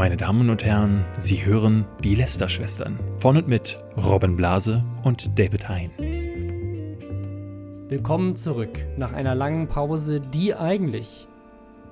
[0.00, 5.68] Meine Damen und Herren, Sie hören die Lester-Schwestern von und mit Robin Blase und David
[5.68, 5.90] Hein.
[7.86, 11.28] Willkommen zurück nach einer langen Pause, die eigentlich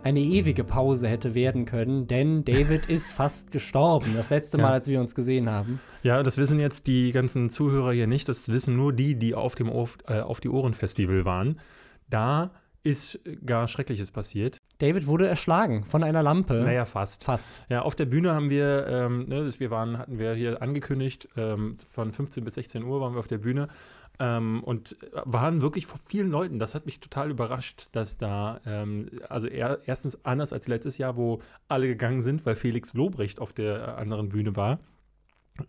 [0.05, 4.15] eine ewige Pause hätte werden können, denn David ist fast gestorben.
[4.17, 4.73] Das letzte Mal, Ja.
[4.73, 5.79] als wir uns gesehen haben.
[6.03, 8.27] Ja, das wissen jetzt die ganzen Zuhörer hier nicht.
[8.27, 11.61] Das wissen nur die, die auf dem Ohr, äh, Auf die Ohren Festival waren.
[12.09, 12.53] Da
[12.83, 14.58] ist gar Schreckliches passiert.
[14.79, 16.55] David wurde erschlagen von einer Lampe.
[16.55, 17.25] Naja, fast.
[17.25, 17.51] Fast.
[17.69, 21.77] Ja, auf der Bühne haben wir, ähm, ne, wir waren, hatten wir hier angekündigt, ähm,
[21.93, 23.69] von 15 bis 16 Uhr waren wir auf der Bühne
[24.21, 26.61] ähm, und waren wirklich vor vielen Leuten.
[26.61, 31.17] Das hat mich total überrascht, dass da, ähm, also er, erstens anders als letztes Jahr,
[31.17, 34.79] wo alle gegangen sind, weil Felix Lobrecht auf der äh, anderen Bühne war.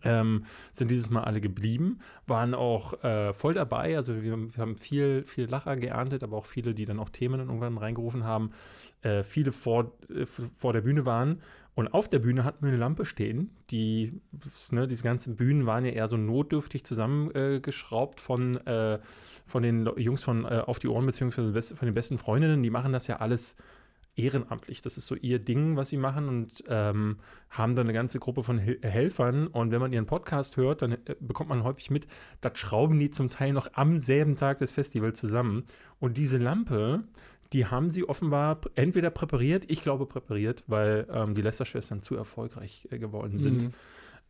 [0.04, 3.96] Ähm, sind dieses Mal alle geblieben, waren auch äh, voll dabei.
[3.96, 7.38] Also wir, wir haben viel, viel Lacher geerntet, aber auch viele, die dann auch Themen
[7.38, 8.52] dann irgendwann reingerufen haben.
[9.02, 11.40] Äh, viele vor, äh, vor der Bühne waren.
[11.74, 13.50] Und auf der Bühne hatten wir eine Lampe stehen.
[13.70, 14.20] Die,
[14.70, 18.98] ne, diese ganzen Bühnen waren ja eher so notdürftig zusammengeschraubt geschraubt von, äh,
[19.46, 22.62] von den Jungs von äh, Auf die Ohren, beziehungsweise von den besten Freundinnen.
[22.62, 23.56] Die machen das ja alles
[24.22, 24.82] ehrenamtlich.
[24.82, 27.16] Das ist so ihr Ding, was sie machen und ähm,
[27.48, 29.46] haben dann eine ganze Gruppe von Hel Helfern.
[29.46, 32.06] Und wenn man ihren Podcast hört, dann äh, bekommt man häufig mit,
[32.40, 35.64] das schrauben die zum Teil noch am selben Tag des Festivals zusammen.
[35.98, 37.04] Und diese Lampe,
[37.52, 42.88] die haben sie offenbar entweder präpariert, ich glaube präpariert, weil ähm, die Lester-Schwestern zu erfolgreich
[42.90, 43.62] äh, geworden sind.
[43.62, 43.72] Mhm.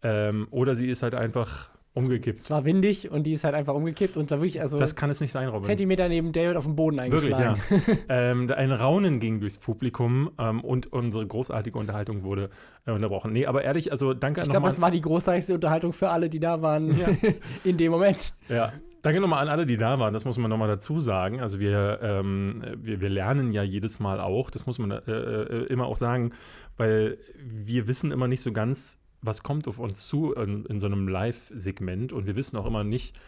[0.03, 2.41] Ähm, oder sie ist halt einfach umgekippt.
[2.41, 5.11] Es war windig und die ist halt einfach umgekippt und da wirklich, also Das kann
[5.11, 5.65] es nicht sein, Robin.
[5.65, 7.61] Zentimeter neben David auf dem Boden Wirklich, eingeschlagen.
[7.87, 7.95] ja.
[8.31, 12.51] ähm, ein Raunen ging durchs Publikum ähm, und unsere großartige Unterhaltung wurde
[12.87, 13.33] äh, unterbrochen.
[13.33, 16.41] Nee, aber ehrlich, also danke Ich glaube, das war die großartigste Unterhaltung für alle, die
[16.41, 17.09] da waren Ja.
[17.65, 18.35] in dem Moment.
[18.49, 20.13] Ja, danke nochmal an alle, die da waren.
[20.15, 21.41] Das muss man nochmal dazu sagen.
[21.41, 24.51] Also wir, ähm, wir, wir lernen ja jedes Mal auch.
[24.51, 26.33] Das muss man äh, äh, immer auch sagen,
[26.77, 30.87] weil wir wissen immer nicht so ganz, was kommt auf uns zu in, in so
[30.87, 33.19] einem Live-Segment und wir wissen auch immer nicht,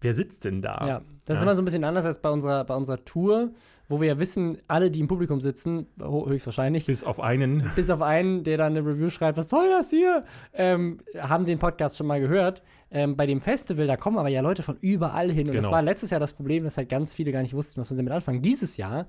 [0.00, 0.86] wer sitzt denn da.
[0.86, 1.48] Ja, das ist Ja.
[1.48, 3.50] immer so ein bisschen anders als bei unserer, bei unserer Tour,
[3.88, 7.70] wo wir ja wissen, alle, die im Publikum sitzen, höchstwahrscheinlich, Bis auf einen.
[7.74, 10.24] bis auf einen, der dann eine Review schreibt, was soll das hier,
[10.54, 12.62] ähm, haben den Podcast schon mal gehört.
[12.92, 15.48] Ähm, bei dem Festival, da kommen aber ja Leute von überall hin.
[15.48, 15.74] Und das Genau.
[15.76, 18.12] war letztes Jahr das Problem, dass halt ganz viele gar nicht wussten, was sie damit
[18.12, 18.42] anfangen.
[18.42, 19.06] Dieses Jahr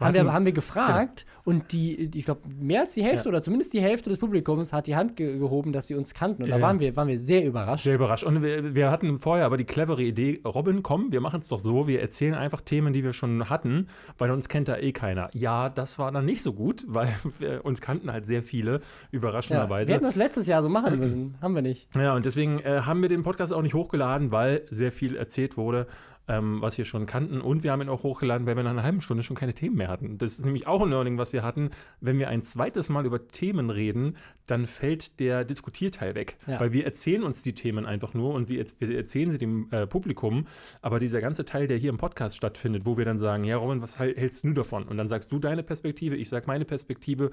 [0.00, 3.30] haben wir, haben wir gefragt und die, die ich glaube, mehr als die Hälfte Ja.
[3.30, 6.42] oder zumindest die Hälfte des Publikums hat die Hand ge gehoben, dass sie uns kannten.
[6.42, 6.66] Und Ja, da ja.
[6.66, 7.84] waren wir, waren wir sehr überrascht.
[7.84, 8.24] Sehr überrascht.
[8.24, 11.58] Und wir, wir hatten vorher aber die clevere Idee, Robin, komm, wir machen es doch
[11.58, 13.88] so, wir erzählen einfach Themen, die wir schon hatten,
[14.18, 15.28] weil uns kennt da eh keiner.
[15.34, 18.80] Ja, das war dann nicht so gut, weil wir, uns kannten halt sehr viele, Ja,
[19.12, 19.88] überraschenderweise.
[19.88, 21.36] wir hätten das letztes Jahr so machen müssen.
[21.40, 21.88] haben wir nicht.
[21.96, 25.56] Ja, und deswegen äh, haben wir den Podcast auch nicht hochgeladen, weil sehr viel erzählt
[25.56, 25.86] wurde,
[26.28, 27.40] ähm, was wir schon kannten.
[27.40, 29.76] Und wir haben ihn auch hochgeladen, weil wir nach einer halben Stunde schon keine Themen
[29.76, 30.18] mehr hatten.
[30.18, 31.70] Das ist nämlich auch ein Learning, was wir hatten.
[32.00, 34.16] Wenn wir ein zweites Mal über Themen reden,
[34.46, 36.36] dann fällt der Diskutierteil weg.
[36.46, 36.60] Ja.
[36.60, 39.86] Weil wir erzählen uns die Themen einfach nur und sie, wir erzählen sie dem äh,
[39.86, 40.46] Publikum.
[40.82, 43.80] Aber dieser ganze Teil, der hier im Podcast stattfindet, wo wir dann sagen, ja, Robin,
[43.80, 44.84] was hält- hältst du davon?
[44.84, 47.30] Und dann sagst du deine Perspektive, ich sag meine Perspektive.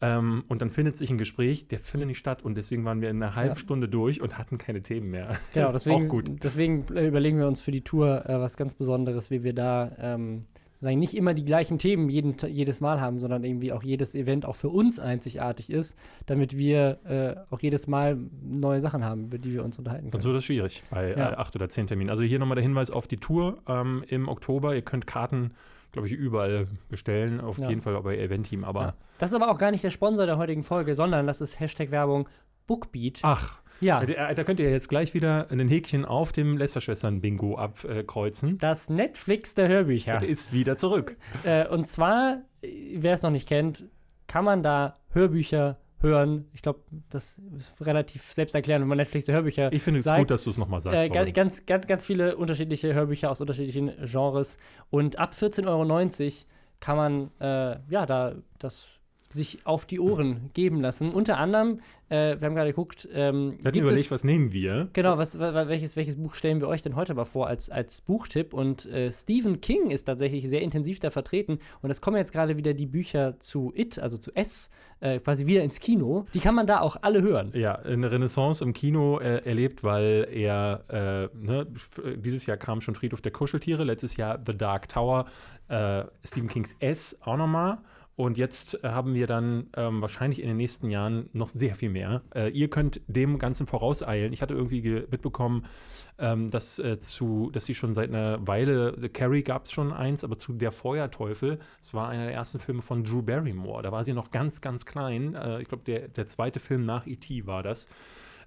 [0.00, 2.42] Ähm, und dann findet sich ein Gespräch, der findet nicht statt.
[2.44, 3.56] Und deswegen waren wir in einer halben Ja.
[3.56, 5.36] Stunde durch und hatten keine Themen mehr.
[5.54, 6.30] Genau, Das ist deswegen, auch gut.
[6.42, 9.90] deswegen äh, überlegen wir uns für die Tour äh, was ganz Besonderes, wie wir da
[9.98, 10.44] ähm,
[10.82, 14.44] sagen, nicht immer die gleichen Themen jeden, jedes Mal haben, sondern irgendwie auch jedes Event
[14.44, 19.38] auch für uns einzigartig ist, damit wir äh, auch jedes Mal neue Sachen haben, über
[19.38, 20.12] die wir uns unterhalten können.
[20.20, 21.30] Sonst wird das schwierig bei Ja.
[21.32, 22.10] äh, acht oder zehn Terminen.
[22.10, 24.74] Also hier nochmal der Hinweis auf die Tour ähm, im Oktober.
[24.74, 25.52] Ihr könnt Karten,
[25.92, 27.40] glaube ich, überall bestellen.
[27.40, 27.68] Auf Ja.
[27.68, 28.64] jeden Fall auch bei Eventteam.
[28.64, 28.94] Aber ja.
[29.18, 32.28] Das ist aber auch gar nicht der Sponsor der heutigen Folge, sondern das ist Hashtag-Werbung
[32.66, 33.20] Bookbeat.
[33.22, 38.58] ach, ja, da, da könnt ihr jetzt gleich wieder ein Häkchen auf dem Lästerschwestern-Bingo abkreuzen.
[38.58, 40.22] das Netflix der Hörbücher.
[40.26, 41.16] Ist wieder zurück.
[41.44, 43.84] Äh, und zwar, äh, wer es noch nicht kennt,
[44.26, 46.46] kann man da Hörbücher hören.
[46.52, 50.18] Ich glaube, das ist relativ selbsterklärend, wenn man Netflix der Hörbücher Ich finde es sagt.
[50.18, 50.98] gut, dass du es nochmal sagst.
[50.98, 54.58] Äh, ganz, ganz, ganz viele unterschiedliche Hörbücher aus unterschiedlichen Genres.
[54.90, 56.46] Und ab 14,90 Euro
[56.80, 58.86] kann man äh, ja da das
[59.32, 61.10] sich auf die Ohren geben lassen.
[61.12, 64.88] Unter anderem, äh, wir haben gerade geguckt, ähm, wir hatten überlegt, es, was nehmen wir?
[64.92, 68.00] Genau, was, wa- welches, welches Buch stellen wir euch denn heute mal vor als, als
[68.02, 68.52] Buchtipp?
[68.52, 71.58] Und äh, Stephen King ist tatsächlich sehr intensiv da vertreten.
[71.80, 74.70] Und es kommen jetzt gerade wieder die Bücher zu It, also zu S,
[75.00, 76.26] äh, quasi wieder ins Kino.
[76.34, 77.52] Die kann man da auch alle hören.
[77.54, 80.84] Ja, eine Renaissance im Kino äh, erlebt, weil er,
[81.32, 81.66] äh, ne,
[82.16, 85.24] dieses Jahr kam schon Friedhof der Kuscheltiere, letztes Jahr The Dark Tower,
[85.68, 87.78] äh, Stephen Kings S auch nochmal.
[88.22, 91.90] Und jetzt äh, haben wir dann ähm, wahrscheinlich in den nächsten Jahren noch sehr viel
[91.90, 92.22] mehr.
[92.32, 94.32] Äh, ihr könnt dem Ganzen vorauseilen.
[94.32, 95.64] Ich hatte irgendwie mitbekommen,
[96.20, 99.92] ähm, dass, äh, zu, dass sie schon seit einer Weile, The Carrie gab es schon
[99.92, 103.82] eins, aber zu Der Feuerteufel, das war einer der ersten Filme von Drew Barrymore.
[103.82, 105.34] Da war sie noch ganz, ganz klein.
[105.34, 107.44] Äh, ich glaube, der, der zweite Film nach E.T.
[107.48, 107.88] war das.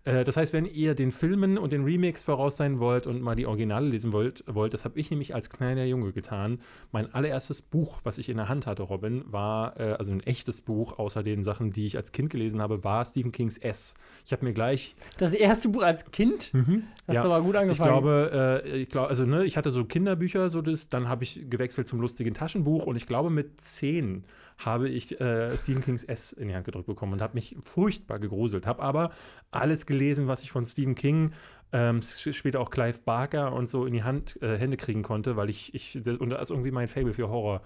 [0.05, 3.35] Äh, das heißt, wenn ihr den Filmen und den Remakes voraus sein wollt und mal
[3.35, 6.59] die Originale lesen wollt, wollt das habe ich nämlich als kleiner Junge getan.
[6.91, 10.61] Mein allererstes Buch, was ich in der Hand hatte, Robin, war, äh, also ein echtes
[10.61, 13.95] Buch, außer den Sachen, die ich als Kind gelesen habe, war Stephen Kings S.
[14.25, 14.95] Ich habe mir gleich.
[15.17, 16.53] Das erste Buch als Kind?
[16.53, 17.23] Mhm, Hast ja.
[17.23, 17.89] du aber gut angefangen.
[17.89, 21.23] Ich glaube, äh, ich glaube, also ne, ich hatte so Kinderbücher, so das, dann habe
[21.23, 24.23] ich gewechselt zum lustigen Taschenbuch und ich glaube mit zehn
[24.57, 28.19] habe ich äh, Stephen Kings S in die Hand gedrückt bekommen und habe mich furchtbar
[28.19, 28.65] gegruselt.
[28.65, 29.11] Habe aber
[29.51, 31.31] alles gelesen, was ich von Stephen King,
[31.73, 35.49] ähm, später auch Clive Barker und so in die Hand, äh, Hände kriegen konnte, weil
[35.49, 37.61] ich, ich, und da ist irgendwie mein Fable für Horror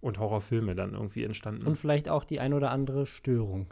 [0.00, 1.66] und Horrorfilme dann irgendwie entstanden.
[1.66, 3.66] Und vielleicht auch die ein oder andere Störung.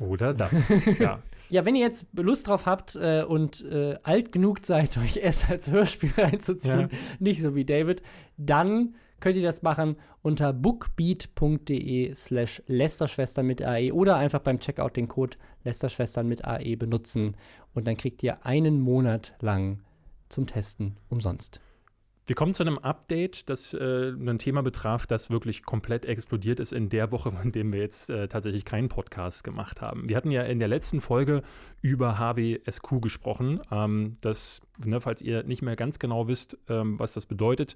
[0.00, 0.68] Oder das,
[0.98, 1.20] ja.
[1.50, 5.48] Ja, wenn ihr jetzt Lust drauf habt äh, und äh, alt genug seid, euch es
[5.48, 6.98] als Hörspiel reinzuziehen, Ja.
[7.20, 8.02] nicht so wie David,
[8.36, 14.96] dann könnt ihr das machen unter bookbeat.de slash Lästerschwestern mit AE oder einfach beim Checkout
[14.96, 17.36] den Code Lästerschwestern mit AE benutzen
[17.74, 19.80] und dann kriegt ihr einen Monat lang
[20.28, 21.60] zum Testen umsonst.
[22.26, 26.72] Wir kommen zu einem Update, das äh, ein Thema betraf, das wirklich komplett explodiert ist
[26.72, 30.08] in der Woche, in dem wir jetzt äh, tatsächlich keinen Podcast gemacht haben.
[30.08, 31.42] Wir hatten ja in der letzten Folge
[31.82, 33.60] über HWSQ gesprochen.
[33.72, 37.74] Ähm, das, ne, falls ihr nicht mehr ganz genau wisst, ähm, was das bedeutet,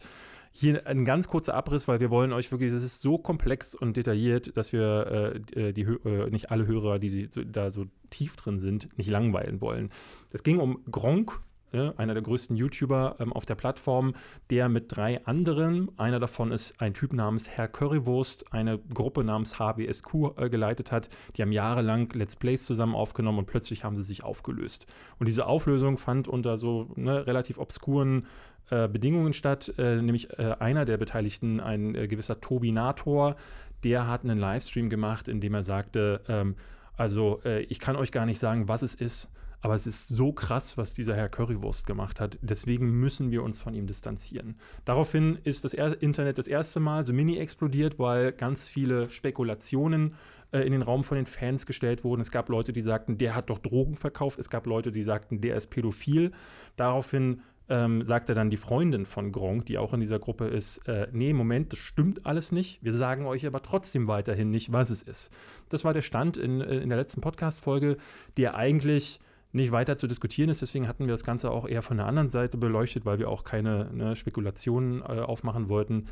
[0.53, 3.97] hier ein ganz kurzer Abriss, weil wir wollen euch wirklich, es ist so komplex und
[3.97, 8.37] detailliert, dass wir äh, die, Hö- äh, nicht alle Hörer, die sie da so tief
[8.37, 9.91] drin sind, nicht langweilen wollen.
[10.33, 11.41] Es ging um Gronk,
[11.75, 14.15] ne, einer der größten YouTuber ähm, auf der Plattform,
[14.51, 19.59] der mit drei anderen, einer davon ist ein Typ namens Herr Currywurst, eine Gruppe namens
[19.59, 21.09] HBSQ äh, geleitet hat.
[21.37, 24.87] Die haben jahrelang Let's Plays zusammen aufgenommen und plötzlich haben sie sich aufgelöst.
[25.19, 28.27] Und diese Auflösung fand unter so ne, relativ obskuren
[28.71, 33.37] äh, Bedingungen statt, äh, nämlich äh, einer der Beteiligten, ein äh, gewisser Tobinator,
[33.83, 36.57] der hat einen Livestream gemacht, in dem er sagte, ähm,
[36.97, 39.31] also äh, ich kann euch gar nicht sagen, was es ist,
[39.65, 42.39] aber es ist so krass, was dieser Herr Currywurst gemacht hat.
[42.43, 44.57] Deswegen müssen wir uns von ihm distanzieren.
[44.85, 50.17] Daraufhin ist das er Internet das erste Mal so mini explodiert, weil ganz viele Spekulationen
[50.53, 52.21] äh, in den Raum von den Fans gestellt wurden.
[52.21, 54.39] Es gab Leute, die sagten, der hat doch Drogen verkauft.
[54.39, 56.33] Es gab Leute, die sagten, der ist pädophil.
[56.77, 57.41] Daraufhin
[57.71, 61.33] ähm, sagte dann die Freundin von Gronk, die auch in dieser Gruppe ist, äh, nee,
[61.33, 62.85] Moment, das stimmt alles nicht.
[62.85, 65.31] Wir sagen euch aber trotzdem weiterhin nicht, was es ist.
[65.71, 67.97] Das war der Stand in, äh, in der letzten Podcast-Folge,
[68.37, 69.21] der eigentlich
[69.55, 70.63] nicht weiter zu diskutieren ist.
[70.63, 73.45] Deswegen hatten wir das Ganze auch eher von der anderen Seite beleuchtet, weil wir auch
[73.45, 76.09] keine ne, Spekulationen äh, aufmachen wollten,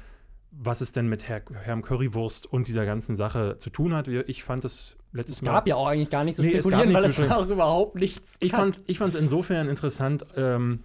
[0.53, 4.07] was es denn mit Herr, Herrn Currywurst und dieser ganzen Sache zu tun hat.
[4.07, 5.53] Ich fand es letztes Es Mal.
[5.53, 7.49] gab ja auch eigentlich gar nicht so Nee, es spekulieren, weil nichts es war auch
[7.49, 8.37] überhaupt nichts.
[8.41, 10.81] Ich fand es ich fand's insofern interessant, ähm,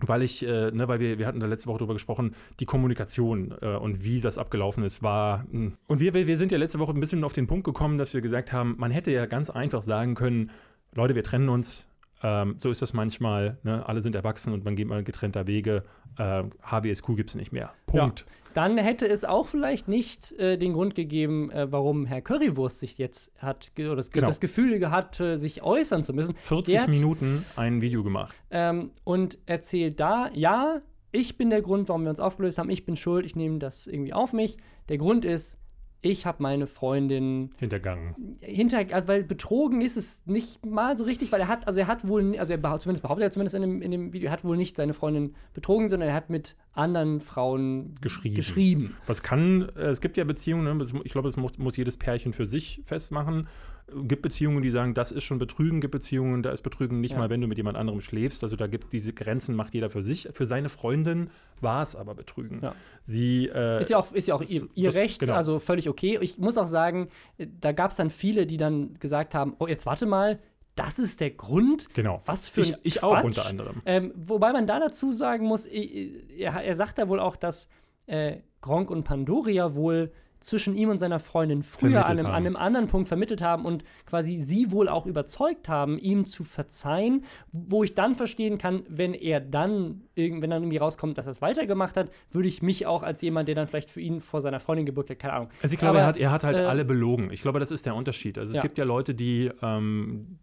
[0.00, 3.54] weil ich, äh, ne, weil wir, wir hatten da letzte Woche drüber gesprochen, die Kommunikation
[3.60, 5.44] äh, und wie das abgelaufen ist, war.
[5.52, 5.72] Mh.
[5.86, 8.12] Und wir, wir, wir sind ja letzte Woche ein bisschen auf den Punkt gekommen, dass
[8.12, 10.50] wir gesagt haben, man hätte ja ganz einfach sagen können,
[10.94, 11.86] Leute, wir trennen uns.
[12.22, 13.58] Ähm, so ist das manchmal.
[13.62, 13.86] Ne?
[13.86, 15.82] Alle sind erwachsen und man geht mal getrennter Wege.
[16.18, 17.72] Äh, HBSQ gibt es nicht mehr.
[17.86, 18.26] Punkt.
[18.54, 22.98] Dann hätte es auch vielleicht nicht äh, den Grund gegeben, äh, warum Herr Currywurst sich
[22.98, 24.26] jetzt hat, ge- oder das, Genau.
[24.26, 26.34] das Gefühl gehabt, äh, sich äußern zu müssen.
[26.42, 28.36] 40 Der hat- Minuten ein Video gemacht.
[28.50, 30.82] Ähm, und erzählt da, ja,
[31.12, 32.68] ich bin der Grund, warum wir uns aufgelöst haben.
[32.68, 34.58] Ich bin schuld, ich nehme das irgendwie auf mich.
[34.90, 35.58] Der Grund ist,
[36.02, 38.36] ich habe meine Freundin Hintergangen.
[38.40, 41.86] hinter, also weil betrogen ist es nicht mal so richtig, weil er hat, also er
[41.86, 44.32] hat wohl, also er behauptet, zumindest behauptet er zumindest in dem, in dem Video, er
[44.32, 48.34] hat wohl nicht seine Freundin betrogen, sondern er hat mit anderen Frauen Geschrieben.
[48.34, 48.96] geschrieben.
[49.06, 50.84] Was kann, äh, es gibt ja Beziehungen, ne?
[51.04, 53.46] ich glaube, das muss, muss jedes Pärchen für sich festmachen.
[53.88, 57.12] Äh, Gibt Beziehungen, die sagen, das ist schon Betrügen, gibt Beziehungen, da ist Betrügen nicht
[57.12, 57.18] Ja.
[57.18, 58.42] mal, wenn du mit jemand anderem schläfst.
[58.42, 60.28] Also da gibt diese Grenzen, macht jeder für sich.
[60.32, 62.60] Für seine Freundin war es aber Betrügen.
[62.62, 62.74] Ja.
[63.02, 65.34] Sie, äh, Ist ja auch, ist ja auch ihr, ihr das- Recht, genau.
[65.34, 66.18] also völlig okay.
[66.20, 67.08] Ich muss auch sagen,
[67.38, 70.38] äh, da gab es dann viele, die dann gesagt haben: Oh, jetzt warte mal,
[70.74, 71.92] das ist der Grund.
[71.92, 72.22] genau.
[72.24, 73.82] Was für ich, ich auch unter anderem.
[73.84, 77.68] Ähm, wobei man da dazu sagen muss, i- er, er sagt da wohl auch, dass
[78.06, 82.56] äh, Gronk und Pandoria wohl zwischen ihm und seiner Freundin früher an einem, an einem
[82.56, 87.84] anderen Punkt vermittelt haben und quasi sie wohl auch überzeugt haben, ihm zu verzeihen, wo
[87.84, 91.96] ich dann verstehen kann, wenn er dann, wenn dann irgendwie rauskommt, dass er es weitergemacht
[91.96, 94.86] hat, würde ich mich auch als jemand, der dann vielleicht für ihn vor seiner Freundin
[94.86, 95.48] gebürgt hat, keine Ahnung.
[95.62, 97.30] Also ich glaube, er Aber, hat, er hat halt äh, alle belogen.
[97.30, 98.38] Ich glaube, das ist der Unterschied.
[98.38, 98.62] Also es ja.
[98.62, 100.38] gibt ja Leute, die ähm,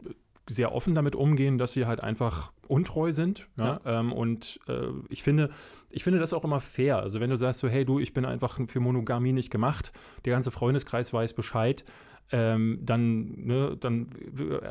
[0.50, 3.48] sehr offen damit umgehen, dass sie halt einfach untreu sind.
[3.58, 3.80] Ja?
[3.86, 4.00] ja.
[4.00, 5.50] Ähm, und äh, ich finde,
[5.92, 7.00] ich finde das auch immer fair.
[7.00, 9.92] Also wenn du sagst so, hey du, ich bin einfach für Monogamie nicht gemacht,
[10.26, 11.86] der ganze Freundeskreis weiß Bescheid,
[12.32, 14.08] ähm, dann, ne, dann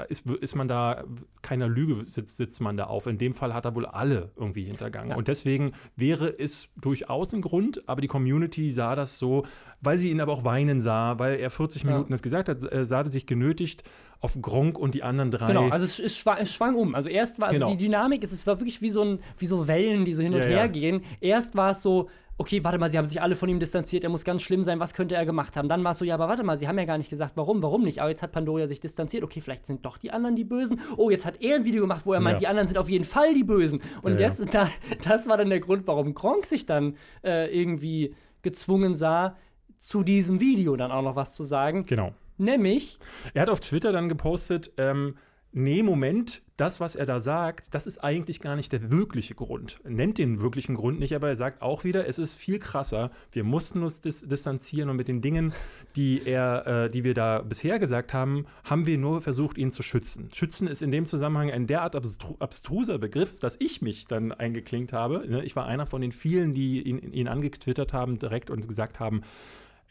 [0.09, 1.05] ist, ist man da,
[1.43, 3.07] keiner Lüge sitzt, sitzt man da auf.
[3.07, 5.11] In dem Fall hat er wohl alle irgendwie hintergangen.
[5.11, 5.17] Ja.
[5.17, 9.45] Und deswegen wäre es durchaus ein Grund, aber die Community sah das so,
[9.81, 11.91] weil sie ihn aber auch weinen sah, weil er 40 ja.
[11.91, 13.83] Minuten das gesagt hat, äh, sah er sich genötigt,
[14.21, 15.47] auf Gronk und die anderen drei.
[15.47, 16.95] Genau, also es, es, schwang, es schwang um.
[16.95, 17.71] Also erst war, also genau.
[17.71, 20.35] die Dynamik, es, es war wirklich wie so, ein, wie so Wellen, die so hin
[20.35, 21.03] und ja, her gehen.
[21.21, 24.11] Erst war es so, okay, warte mal, sie haben sich alle von ihm distanziert, er
[24.11, 25.69] muss ganz schlimm sein, was könnte er gemacht haben?
[25.69, 27.63] Dann war es so, ja, aber warte mal, sie haben ja gar nicht gesagt, warum,
[27.63, 28.01] warum nicht?
[28.01, 30.81] Aber jetzt hat Pandoria sich distanziert, okay, vielleicht sind doch die anderen die Bösen.
[30.97, 32.25] Oh, jetzt hat er ein Video gemacht, wo er ja.
[32.25, 33.83] meint, die anderen sind auf jeden Fall die Bösen.
[34.03, 34.71] Und ja, jetzt, da,
[35.03, 39.37] das war dann der Grund, warum Gronk sich dann äh, irgendwie gezwungen sah,
[39.77, 41.87] zu diesem Video dann auch noch was zu sagen.
[41.87, 42.13] Genau.
[42.37, 42.99] Nämlich.
[43.35, 45.17] Er hat auf Twitter dann gepostet, ähm,
[45.59, 49.81] nee, Moment, das, was er da sagt, das ist eigentlich gar nicht der wirkliche Grund.
[49.85, 53.11] Er nennt den wirklichen Grund nicht, aber er sagt auch wieder, es ist viel krasser.
[53.31, 55.53] Wir mussten uns dis distanzieren und mit den Dingen,
[55.95, 59.83] die er, äh, die wir da bisher gesagt haben, haben wir nur versucht, ihn zu
[59.83, 60.29] schützen.
[60.33, 64.93] Schützen ist in dem Zusammenhang ein derart abstru abstruser Begriff, dass ich mich dann eingeklinkt
[64.93, 65.25] habe.
[65.29, 68.99] Ne, ich war einer von den vielen, die ihn, ihn angetwittert haben direkt und gesagt
[69.01, 69.23] haben,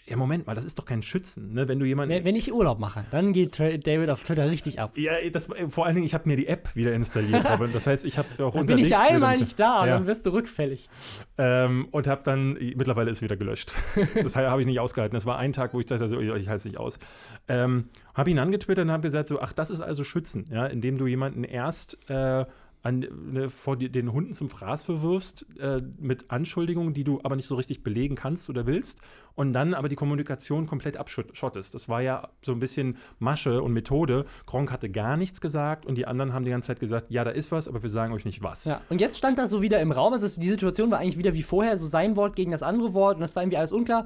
[0.10, 1.68] ja, Moment mal, das ist doch kein Schützen, ne?
[1.68, 2.16] Wenn du jemanden.
[2.16, 4.94] Wenn, wenn ich Urlaub mache, dann geht David auf Twitter richtig ab.
[4.96, 7.44] Ja, das, vor allen Dingen, ich habe mir die App wieder installiert.
[7.74, 9.96] das heißt, ich habe auch dann Bin ich einmal nicht da, ja.
[9.96, 10.90] dann wirst du rückfällig.
[11.38, 13.74] Ähm, und habe dann, mittlerweile ist wieder gelöscht.
[14.24, 15.14] das habe ich nicht ausgehalten.
[15.14, 17.00] Das war ein Tag, wo ich dachte, also, ich halte es nicht aus.
[17.50, 20.98] Ähm, habe ihn angetwittert und habe gesagt, so, ach, das ist also Schützen, ja, indem
[20.98, 22.46] du jemanden erst äh,
[22.88, 27.36] an, ne, vor die, den Hunden zum Fraß verwirfst äh, mit Anschuldigungen, die du aber
[27.36, 29.01] nicht so richtig belegen kannst oder willst
[29.36, 31.74] und dann aber die Kommunikation komplett abschottest.
[31.74, 34.25] Das war ja so ein bisschen Masche und Methode.
[34.46, 37.32] Gronk hatte gar nichts gesagt und die anderen haben die ganze Zeit gesagt, ja, da
[37.32, 38.63] ist was, aber wir sagen euch nicht was.
[38.63, 40.13] Ja, und jetzt stand das so wieder im Raum.
[40.13, 43.15] Also die Situation war eigentlich wieder wie vorher, so sein Wort gegen das andere Wort
[43.15, 44.06] und das war irgendwie alles unklar.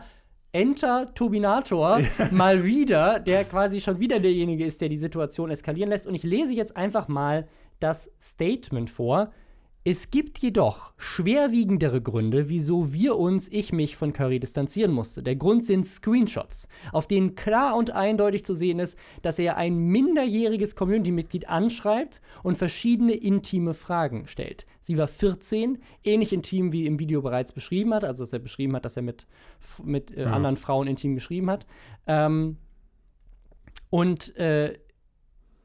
[0.54, 2.08] Enter Turbinator ja.
[2.32, 6.08] mal wieder, der quasi schon wieder derjenige ist, der die Situation eskalieren lässt.
[6.08, 7.48] Und ich lese jetzt einfach mal
[7.82, 9.32] das Statement vor.
[9.84, 15.24] Es gibt jedoch schwerwiegendere Gründe, wieso wir uns, ich mich von Curry distanzieren musste.
[15.24, 19.76] Der Grund sind Screenshots, auf denen klar und eindeutig zu sehen ist, dass er ein
[19.76, 24.68] minderjähriges Community-Mitglied anschreibt und verschiedene intime Fragen stellt.
[24.82, 28.76] Sie war 14, ähnlich intim wie im Video bereits beschrieben hat, also dass er beschrieben
[28.76, 29.26] hat, dass er mit,
[29.84, 30.32] mit äh, ja.
[30.32, 31.66] anderen Frauen intim geschrieben hat.
[32.06, 32.58] Ähm,
[33.90, 34.78] und äh,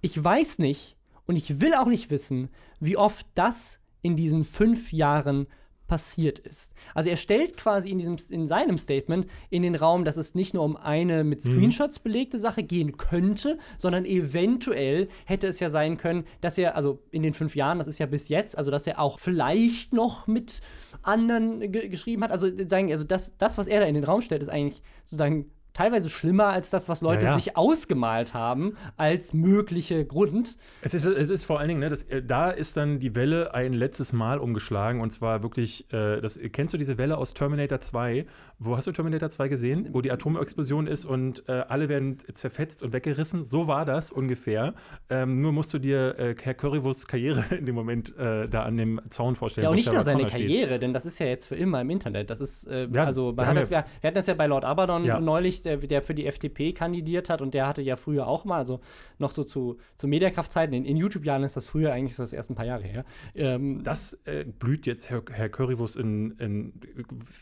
[0.00, 0.96] ich weiß nicht,
[1.26, 2.49] und ich will auch nicht wissen,
[2.80, 5.47] wie oft das in diesen fünf Jahren
[5.87, 6.73] passiert ist.
[6.95, 10.54] Also er stellt quasi in, diesem, in seinem Statement in den Raum, dass es nicht
[10.54, 11.52] nur um eine mit mhm.
[11.52, 17.02] Screenshots belegte Sache gehen könnte, sondern eventuell hätte es ja sein können, dass er, also
[17.11, 20.26] in den fünf Jahren, das ist ja bis jetzt, also dass er auch vielleicht noch
[20.26, 20.61] mit
[21.02, 22.33] anderen geschrieben hat.
[22.33, 25.50] Also sagen, also das, das, was er da in den Raum stellt, ist eigentlich sozusagen
[25.76, 27.37] teilweise schlimmer als das, was Leute ja, ja.
[27.37, 30.56] sich ausgemalt haben als mögliche Grund.
[30.80, 33.52] Es ist, es ist vor allen Dingen, ne, das, äh, da ist dann die Welle
[33.54, 37.80] ein letztes Mal umgeschlagen und zwar wirklich, äh, das, kennst du diese Welle aus Terminator
[37.80, 38.25] 2?
[38.59, 39.88] Wo hast du Terminator 2 gesehen?
[39.92, 43.45] Wo die Atomexplosion ist und äh, alle werden zerfetzt und weggerissen?
[43.45, 44.73] So war das ungefähr.
[45.11, 48.78] Ähm, nur musst du dir äh, Herr Currywursts Karriere in dem Moment äh, da an
[48.78, 49.64] dem Zaun vorstellen.
[49.64, 50.83] Ja, und nicht nur seine Karriere, steht.
[50.83, 52.30] denn das ist ja jetzt für immer im Internet.
[52.30, 55.65] Das ist, äh, ja, also, das, wir, wir hatten das ja bei Lord Abaddon neulich
[55.66, 58.80] der, der für die FDP kandidiert hat und der hatte ja früher auch mal, also
[59.18, 62.54] noch so zu, zu Mediakraftzeiten, in, in YouTube-Jahren ist das früher eigentlich das erst ein
[62.54, 63.04] paar Jahre her.
[63.35, 66.73] Ähm, das äh, blüht jetzt Herr, Herr Currywurst in, in,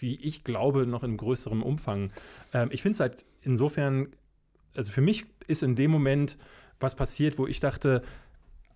[0.00, 2.12] wie ich glaube, noch in größerem Umfang.
[2.52, 4.08] Ähm, ich finde es halt insofern,
[4.74, 6.36] also für mich ist in dem Moment
[6.80, 8.02] was passiert, wo ich dachte,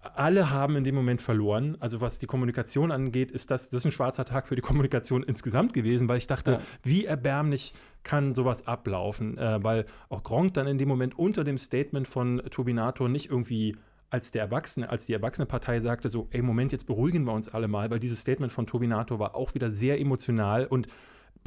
[0.01, 1.77] alle haben in dem Moment verloren.
[1.81, 5.23] Also was die Kommunikation angeht, ist das, das ist ein schwarzer Tag für die Kommunikation
[5.23, 6.61] insgesamt gewesen, weil ich dachte, ja.
[6.83, 7.75] wie erbärmlich
[8.05, 12.43] kann sowas ablaufen, äh, weil auch Gronk dann in dem Moment unter dem Statement von
[12.51, 13.77] Turbinator nicht irgendwie
[14.11, 17.49] als der Erwachsene, als die erwachsene Partei sagte so, ey Moment, jetzt beruhigen wir uns
[17.49, 20.89] alle mal, weil dieses Statement von Turbinator war auch wieder sehr emotional und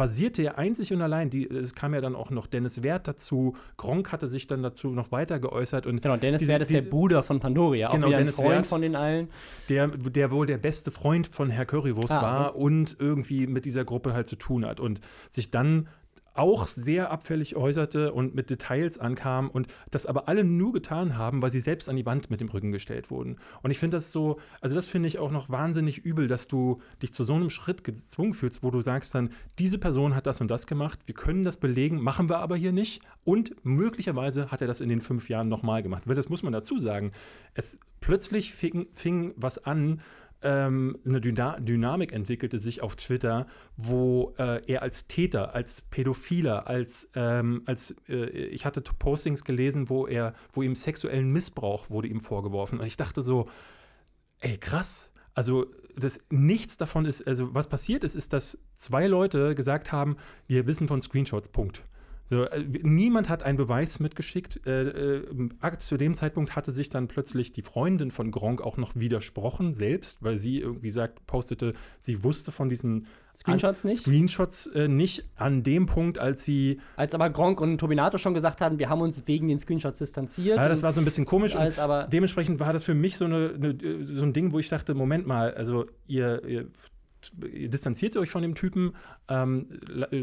[0.02, 3.56] basierte ja einzig und allein, die, es kam ja dann auch noch Dennis Wert dazu,
[3.78, 5.86] Gronk hatte sich dann dazu noch weiter geäußert.
[5.86, 8.66] Und genau, Dennis Wert ist der Bruder von Pandoria, genau, auch Dennis ein Freund Wert,
[8.66, 9.30] von den allen.
[9.70, 12.64] Der, der wohl der beste Freund von Herr Currywurst ah, war okay.
[12.64, 14.80] und irgendwie mit dieser Gruppe halt zu tun hat.
[14.80, 15.88] Und sich dann
[16.34, 21.42] auch sehr abfällig äußerte und mit Details ankam und das aber alle nur getan haben,
[21.42, 23.38] weil sie selbst an die Wand mit dem Rücken gestellt wurden.
[23.62, 26.82] Und ich finde das so, also das finde ich auch noch wahnsinnig übel, dass du
[27.02, 30.42] dich zu so einem Schritt gezwungen fühlst, wo du sagst dann, diese Person hat das
[30.42, 34.62] und das gemacht, wir können das belegen, machen wir aber hier nicht und möglicherweise hat
[34.62, 36.04] er das in den fünf Jahren nochmal gemacht.
[36.06, 37.12] Weil das muss man dazu sagen.
[37.54, 40.02] Es plötzlich fing, fing was an,
[40.44, 46.68] ähm, eine Dyna Dynamik entwickelte sich auf Twitter, wo äh, er als Täter, als Pädophiler,
[46.68, 52.08] als, ähm, als äh, ich hatte Postings gelesen, wo er, wo ihm sexuellen Missbrauch wurde
[52.08, 52.80] ihm vorgeworfen.
[52.80, 53.50] Und ich dachte so,
[54.40, 55.12] ey, krass.
[55.34, 60.18] Also das, nichts davon ist, also was passiert ist, ist, dass zwei Leute gesagt haben,
[60.48, 61.84] wir wissen von Screenshots, Punkt.
[62.32, 64.66] So, äh, niemand hat einen Beweis mitgeschickt.
[64.66, 68.96] Äh, äh, zu dem Zeitpunkt hatte sich dann plötzlich die Freundin von Gronk auch noch
[68.96, 74.04] widersprochen, selbst, weil sie irgendwie sagt, postete, sie wusste von diesen Screenshots nicht?
[74.04, 76.80] Screenshots äh, nicht an dem Punkt, als sie.
[76.96, 80.56] Als aber Gronk und Tobinato schon gesagt hatten, wir haben uns wegen den Screenshots distanziert.
[80.56, 81.58] Ja, das war so ein bisschen komisch.
[81.58, 84.70] Alles, aber dementsprechend war das für mich so, eine, eine, so ein Ding, wo ich
[84.70, 86.68] dachte: Moment mal, also ihr, ihr
[87.34, 88.96] distanziert euch von dem Typen,
[89.30, 89.68] ähm,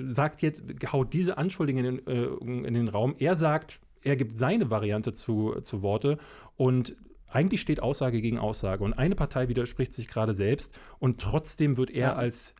[0.08, 0.62] sagt jetzt,
[0.92, 3.14] haut diese Anschuldigungen in, äh, in, den Raum.
[3.18, 6.18] Er sagt, er gibt seine Variante zu, zu Worte
[6.56, 6.96] und
[7.30, 11.90] eigentlich steht Aussage gegen Aussage und eine Partei widerspricht sich gerade selbst und trotzdem wird
[11.90, 12.14] er ja.
[12.14, 12.54] als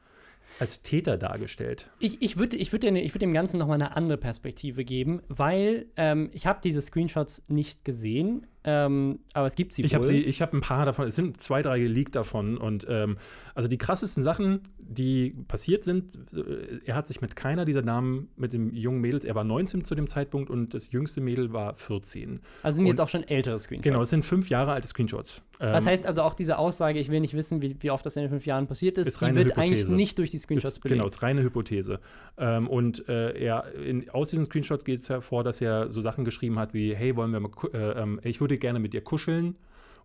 [0.58, 1.90] als Täter dargestellt.
[2.00, 5.22] Ich, ich würde ich würd dem, würd dem Ganzen noch mal eine andere Perspektive geben,
[5.28, 10.02] weil ähm, ich habe diese Screenshots nicht gesehen, ähm, aber es gibt sie ich wohl.
[10.02, 12.56] sie, ich habe ein paar davon, es sind zwei, drei geleakt davon.
[12.58, 13.16] Und ähm,
[13.54, 18.28] also die krassesten Sachen, die passiert sind, äh, er hat sich mit keiner dieser Damen,
[18.36, 21.74] mit dem jungen Mädels, er war 19 zu dem Zeitpunkt und das jüngste Mädel war
[21.76, 22.40] 14.
[22.62, 23.84] Also sind und, jetzt auch schon ältere Screenshots.
[23.84, 25.42] Genau, es sind fünf Jahre alte Screenshots.
[25.58, 28.16] Das ähm, heißt also auch diese Aussage, ich will nicht wissen, wie, wie oft das
[28.16, 29.60] in den fünf Jahren passiert ist, ist die wird Hypothese.
[29.60, 30.98] eigentlich nicht durch die Screenshots ist, belegt.
[30.98, 32.00] Genau, ist reine Hypothese.
[32.36, 36.24] Ähm, und äh, er, in, aus diesen Screenshots geht es hervor, dass er so Sachen
[36.24, 39.56] geschrieben hat wie, hey, wollen wir mal, äh, ähm, ich würde gerne mit dir kuscheln.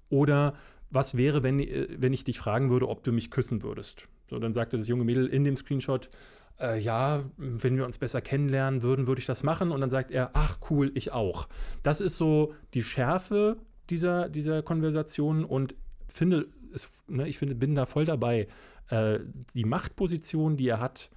[0.10, 0.56] Oder
[0.90, 4.08] was wäre, wenn, äh, wenn ich dich fragen würde, ob du mich küssen würdest?
[4.30, 6.10] So, dann sagte das junge Mädel in dem Screenshot,
[6.60, 9.72] äh, ja, wenn wir uns besser kennenlernen würden, würde ich das machen.
[9.72, 11.48] Und dann sagt er, ach cool, ich auch.
[11.82, 13.58] Das ist so die Schärfe
[13.90, 15.76] dieser, dieser Konversation und
[16.08, 18.48] finde, es, ne, ich finde, bin da voll dabei.
[18.90, 19.20] Äh,
[19.56, 21.10] die Machtposition, die er hat,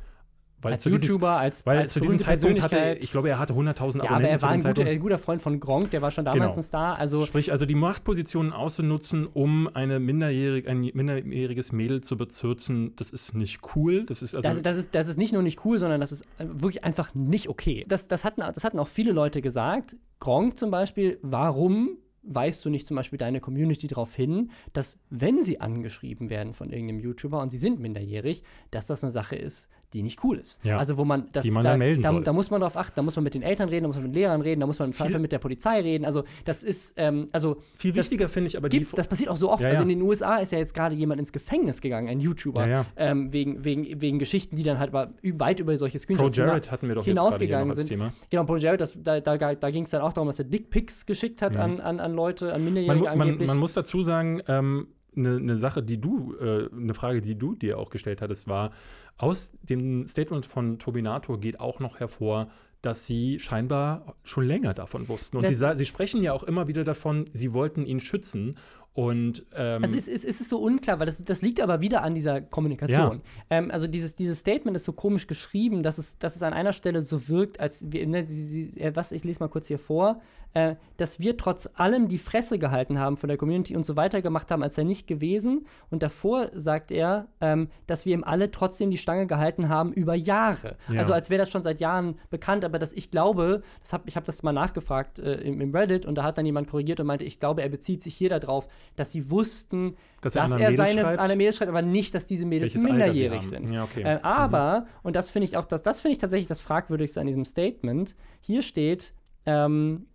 [0.67, 3.55] weil als YouTuber, diesen, als, weil als zu diesem Zeitpunkt hatte, ich glaube, er hatte
[3.55, 4.05] 100.000 Abonnenten.
[4.05, 6.43] Ja, aber er war ein guter, ein guter, Freund von Gronk, der war schon damals
[6.43, 6.57] genau.
[6.57, 6.99] ein Star.
[6.99, 13.11] Also Sprich, also die Machtpositionen auszunutzen, um eine minderjährig, ein minderjähriges Mädel zu bezirzen, das
[13.11, 14.05] ist nicht cool.
[14.07, 16.25] Das ist, also das, das, ist, das ist nicht nur nicht cool, sondern das ist
[16.39, 17.85] wirklich einfach nicht okay.
[17.89, 19.97] Das, das, hatten, das hatten auch viele Leute gesagt.
[20.21, 25.43] Gronk zum Beispiel, warum weist du nicht zum Beispiel deine Community darauf hin, dass wenn
[25.43, 29.71] sie angeschrieben werden von irgendeinem YouTuber und sie sind minderjährig, dass das eine Sache ist,
[29.93, 30.65] die nicht cool ist.
[30.65, 30.77] Ja.
[30.79, 32.23] Also wo man das die man da, melden da, soll.
[32.25, 34.05] da muss man darauf achten, da muss man mit den Eltern reden, da muss man
[34.05, 36.05] mit den Lehrern reden, da muss man im Zweifel mit der Polizei reden.
[36.05, 39.51] Also das ist ähm, also viel wichtiger finde ich aber die, das passiert auch so
[39.51, 39.63] oft.
[39.63, 42.87] Ja, also in den USA ist ja jetzt gerade jemand ins Gefängnis gegangen, ein YouTuber,
[42.97, 46.89] ähm, wegen, wegen, wegen Geschichten, die dann halt weit über solche Screenshots Pro Jared hatten
[46.89, 47.89] wir doch hinausgegangen sind.
[47.89, 48.13] Thema.
[48.31, 51.07] Genau, Pro Jared, das, da, da, da ging es dann auch darum, dass er Dickpics
[51.07, 51.61] geschickt hat mhm.
[51.61, 55.57] an, an, an Leute, an Minderjährige man, man, man muss dazu sagen, ähm, eine, eine
[55.57, 58.73] Sache, die du, äh, eine Frage, die du dir auch gestellt hattest, war,
[59.19, 62.49] aus dem Statement von Turbinator geht auch noch hervor,
[62.83, 65.37] dass sie scheinbar schon länger davon wussten.
[65.39, 68.57] Und sie, sie, sprechen ja auch immer wieder davon, sie wollten ihn schützen.
[68.97, 72.03] Und, ähm, also es, es, es, ist so unklar, weil das, das liegt aber wieder
[72.03, 73.21] an dieser Kommunikation.
[73.51, 73.59] Ja.
[73.59, 76.73] Ähm, also dieses, dieses Statement ist so komisch geschrieben, dass es, dass es an einer
[76.73, 80.23] Stelle so wirkt, als wir, ne, sie, sie, was, ich lese mal kurz hier vor,
[80.57, 84.23] äh, dass wir trotz allem die Fresse gehalten haben von der Community und so weiter
[84.23, 85.67] gemacht haben, als er nicht gewesen.
[85.91, 90.15] Und davor sagt er, ähm, dass wir ihm alle trotzdem die Stange gehalten haben über
[90.15, 90.77] Jahre.
[90.91, 91.01] Ja.
[91.01, 94.17] Also als wäre das schon seit Jahren bekannt, aber dass ich glaube, das hab, ich
[94.17, 97.07] habe das mal nachgefragt äh, im, im, Reddit und da hat dann jemand korrigiert und
[97.07, 100.77] meinte, ich glaube, er bezieht sich hier darauf, dass sie wussten, dass, dass er, er
[100.77, 101.19] seine schreibt.
[101.19, 103.71] eine Mail schreibt, aber nicht, dass diese Mädels Welches minderjährig sind.
[103.71, 104.03] Ja, okay.
[104.03, 104.87] äh, aber, mhm.
[105.03, 108.15] und das finde ich auch, das, das finde ich tatsächlich das Fragwürdigste an diesem Statement,
[108.41, 109.13] hier steht,
[109.45, 110.07] ähm,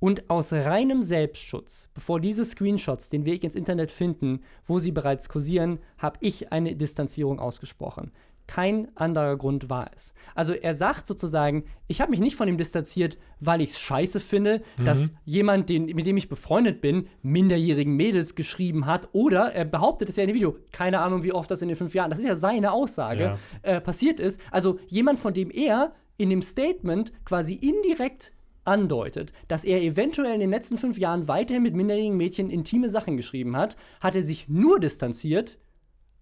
[0.00, 5.28] und aus reinem Selbstschutz, bevor diese Screenshots den Weg ins Internet finden, wo sie bereits
[5.28, 8.10] kursieren, habe ich eine Distanzierung ausgesprochen.
[8.50, 10.12] Kein anderer Grund war es.
[10.34, 14.18] Also er sagt sozusagen, ich habe mich nicht von ihm distanziert, weil ich es scheiße
[14.18, 14.84] finde, mhm.
[14.84, 19.08] dass jemand, den, mit dem ich befreundet bin, minderjährigen Mädels geschrieben hat.
[19.12, 21.76] Oder er behauptet es ja in dem Video, keine Ahnung, wie oft das in den
[21.76, 23.38] fünf Jahren, das ist ja seine Aussage, ja.
[23.62, 24.40] Äh, passiert ist.
[24.50, 28.32] Also jemand, von dem er in dem Statement quasi indirekt
[28.64, 33.16] andeutet, dass er eventuell in den letzten fünf Jahren weiterhin mit minderjährigen Mädchen intime Sachen
[33.16, 35.56] geschrieben hat, hat er sich nur distanziert,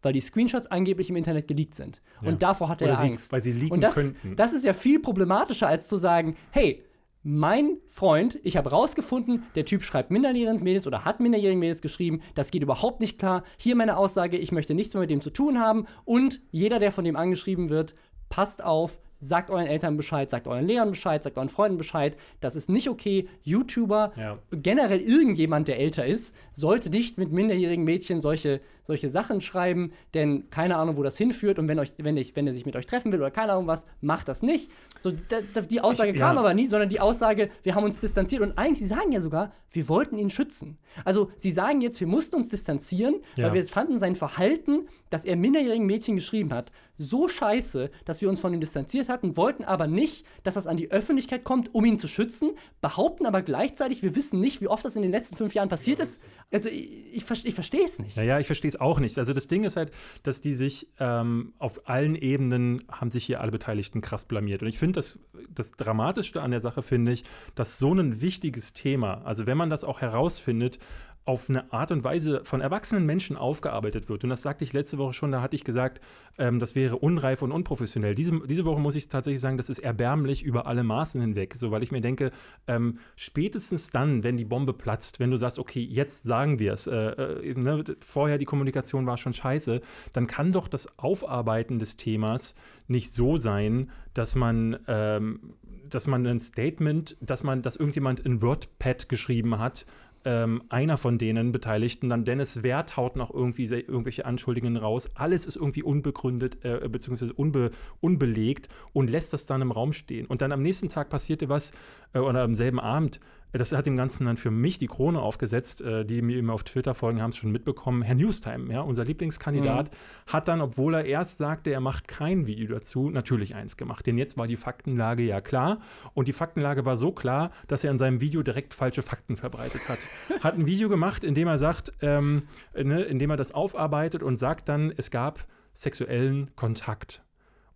[0.03, 2.01] weil die Screenshots angeblich im Internet geleakt sind.
[2.23, 2.29] Ja.
[2.29, 3.33] Und davor hat er sie, Angst.
[3.33, 4.37] weil sie liegen Und das, könnten.
[4.37, 6.85] das ist ja viel problematischer, als zu sagen, hey,
[7.25, 12.23] mein Freund, ich habe rausgefunden, der Typ schreibt minderjährigen Mädels oder hat minderjährigen Mädels geschrieben,
[12.35, 13.43] das geht überhaupt nicht klar.
[13.59, 16.93] Hier meine Aussage, ich möchte nichts mehr mit dem zu tun haben und jeder, der
[16.93, 17.97] von dem angeschrieben wird,
[18.29, 22.17] passt auf, sagt euren Eltern Bescheid, sagt euren Lehrern Bescheid, sagt euren Freunden Bescheid.
[22.41, 23.29] Das ist nicht okay.
[23.43, 24.39] YouTuber, Ja.
[24.53, 30.49] generell irgendjemand, der älter ist, sollte nicht mit minderjährigen Mädchen solche, solche Sachen schreiben, denn
[30.49, 31.59] keine Ahnung, wo das hinführt.
[31.59, 33.67] Und wenn, euch, wenn, ich, wenn er sich mit euch treffen will oder keine Ahnung
[33.67, 34.71] was, macht das nicht.
[35.01, 36.41] So, da, da, die Aussage Ich- kam ja.
[36.41, 38.41] aber nie, sondern die Aussage, wir haben uns distanziert.
[38.41, 40.79] Und eigentlich, sie sagen ja sogar, wir wollten ihn schützen.
[41.05, 43.45] Also, sie sagen jetzt, wir mussten uns distanzieren, Ja.
[43.47, 48.29] weil wir fanden sein Verhalten, das er minderjährigen Mädchen geschrieben hat, so scheiße, dass wir
[48.31, 51.85] uns von ihm distanziert hatten, wollten aber nicht, dass das an die Öffentlichkeit kommt, um
[51.85, 55.37] ihn zu schützen, behaupten aber gleichzeitig, wir wissen nicht, wie oft das in den letzten
[55.37, 56.21] fünf Jahren passiert ist.
[56.51, 58.17] Also, ich, ich, ich verstehe es nicht.
[58.17, 59.19] Naja, ich verstehe es auch nicht.
[59.19, 63.41] Also das Ding ist halt, dass die sich ähm, auf allen Ebenen haben sich hier
[63.41, 64.63] alle Beteiligten krass blamiert.
[64.63, 65.19] Und ich finde, das,
[65.55, 69.71] das Dramatischste an der Sache finde ich, dass so ein wichtiges Thema, also wenn man
[69.71, 70.79] das auch herausfindet,
[71.25, 74.25] auf eine Art und Weise von erwachsenen Menschen aufgearbeitet wird.
[74.25, 76.01] Und das sagte ich letzte Woche schon, da hatte ich gesagt,
[76.39, 78.15] ähm, das wäre unreif und unprofessionell.
[78.15, 81.55] Diese, diese Woche muss ich tatsächlich sagen, das ist erbärmlich über alle Maßen hinweg.
[81.55, 82.31] So, weil ich mir denke,
[82.67, 86.87] ähm, spätestens dann, wenn die Bombe platzt, wenn du sagst, okay, jetzt sagen wir es,
[86.87, 89.83] äh, äh, ne, vorher die Kommunikation war schon scheiße,
[90.15, 92.55] dann kann doch das Aufarbeiten des Themas
[92.87, 95.55] nicht so sein, dass man, ähm,
[95.89, 99.85] dass man ein Statement, dass man, dass irgendjemand in WordPad geschrieben hat,
[100.25, 105.11] ähm, einer von denen Beteiligten, dann Dennis Wert haut noch irgendwie irgendwelche Anschuldigungen raus.
[105.15, 110.27] Alles ist irgendwie unbegründet, äh, beziehungsweise unbe unbelegt und lässt das dann im Raum stehen.
[110.27, 111.73] Und dann am nächsten Tag passierte was,
[112.13, 113.21] äh, oder am selben Abend,
[113.53, 115.81] das hat dem Ganzen dann für mich die Krone aufgesetzt.
[115.81, 118.03] Äh, die mir immer auf Twitter folgen, haben es schon mitbekommen.
[118.03, 119.91] Herr Newstime, ja, unser Lieblingskandidat,
[120.27, 124.07] hat dann, obwohl er erst sagte, er macht kein Video dazu, natürlich eins gemacht.
[124.07, 125.81] Denn jetzt war die Faktenlage ja klar.
[126.15, 129.89] Und die Faktenlage war so klar, dass er in seinem Video direkt falsche Fakten verbreitet
[129.89, 130.01] hat.
[130.41, 132.43] hat ein Video gemacht, in dem er sagt, ähm,
[132.75, 137.23] ne, in dem er das aufarbeitet und sagt dann, es gab sexuellen Kontakt.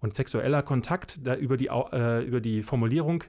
[0.01, 3.23] Und sexueller Kontakt, da über die, äh, über die Formulierung,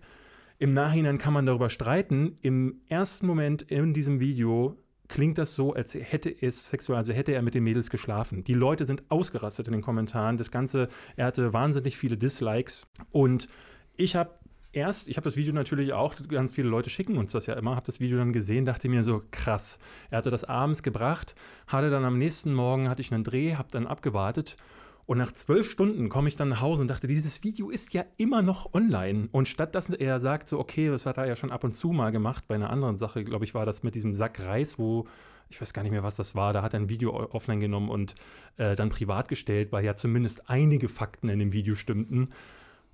[0.63, 2.37] im Nachhinein kann man darüber streiten.
[2.41, 4.77] Im ersten Moment in diesem Video
[5.09, 8.45] klingt das so, als hätte es sexuell, also hätte er mit den Mädels geschlafen.
[8.45, 10.37] Die Leute sind ausgerastet in den Kommentaren.
[10.37, 12.87] Das Ganze, er hatte wahnsinnig viele Dislikes.
[13.11, 13.49] Und
[13.97, 14.35] ich habe
[14.71, 17.75] erst, ich habe das Video natürlich auch, ganz viele Leute schicken uns das ja immer,
[17.75, 19.79] habe das Video dann gesehen, dachte mir so, krass.
[20.11, 21.35] Er hatte das abends gebracht,
[21.67, 24.55] hatte dann am nächsten Morgen, hatte ich einen Dreh, habe dann abgewartet
[25.05, 28.05] und nach zwölf Stunden komme ich dann nach Hause und dachte, dieses Video ist ja
[28.17, 29.27] immer noch online.
[29.31, 31.91] Und statt dass er sagt, so, okay, das hat er ja schon ab und zu
[31.91, 35.05] mal gemacht, bei einer anderen Sache, glaube ich, war das mit diesem Sack Reis, wo
[35.49, 36.53] ich weiß gar nicht mehr, was das war.
[36.53, 38.15] Da hat er ein Video offline genommen und
[38.57, 42.29] äh, dann privat gestellt, weil ja zumindest einige Fakten in dem Video stimmten.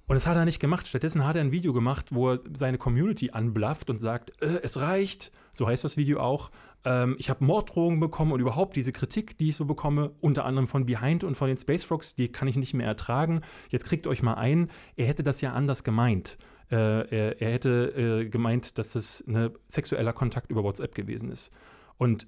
[0.07, 0.87] Und das hat er nicht gemacht.
[0.87, 4.81] Stattdessen hat er ein Video gemacht, wo er seine Community anblafft und sagt, äh, es
[4.81, 5.31] reicht.
[5.51, 6.51] So heißt das Video auch.
[6.85, 10.67] Ähm, ich habe Morddrohungen bekommen und überhaupt diese Kritik, die ich so bekomme, unter anderem
[10.67, 13.41] von Behind und von den Space Frogs, die kann ich nicht mehr ertragen.
[13.69, 16.37] Jetzt kriegt euch mal ein, er hätte das ja anders gemeint.
[16.71, 21.51] Äh, er, er hätte äh, gemeint, dass es ein sexueller Kontakt über WhatsApp gewesen ist.
[21.97, 22.27] Und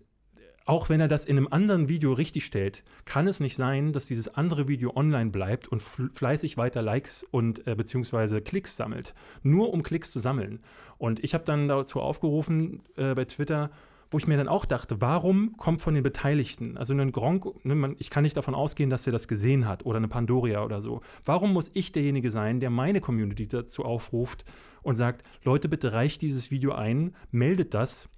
[0.66, 4.06] auch wenn er das in einem anderen Video richtig stellt, kann es nicht sein, dass
[4.06, 9.16] dieses andere Video online bleibt und fl- fleißig weiter Likes und äh, beziehungsweise Klicks sammelt.
[9.42, 10.60] Nur um Klicks zu sammeln.
[11.00, 13.72] Und ich habe dann dazu aufgerufen äh, bei Twitter,
[14.12, 17.96] wo ich mir dann auch dachte, warum kommt von den Beteiligten, also ein Gronk, ne,
[17.98, 21.02] ich kann nicht davon ausgehen, dass er das gesehen hat oder eine Pandoria oder so.
[21.26, 24.44] Warum muss ich derjenige sein, der meine Community dazu aufruft
[24.84, 28.10] und sagt, Leute, bitte reicht dieses Video ein, meldet das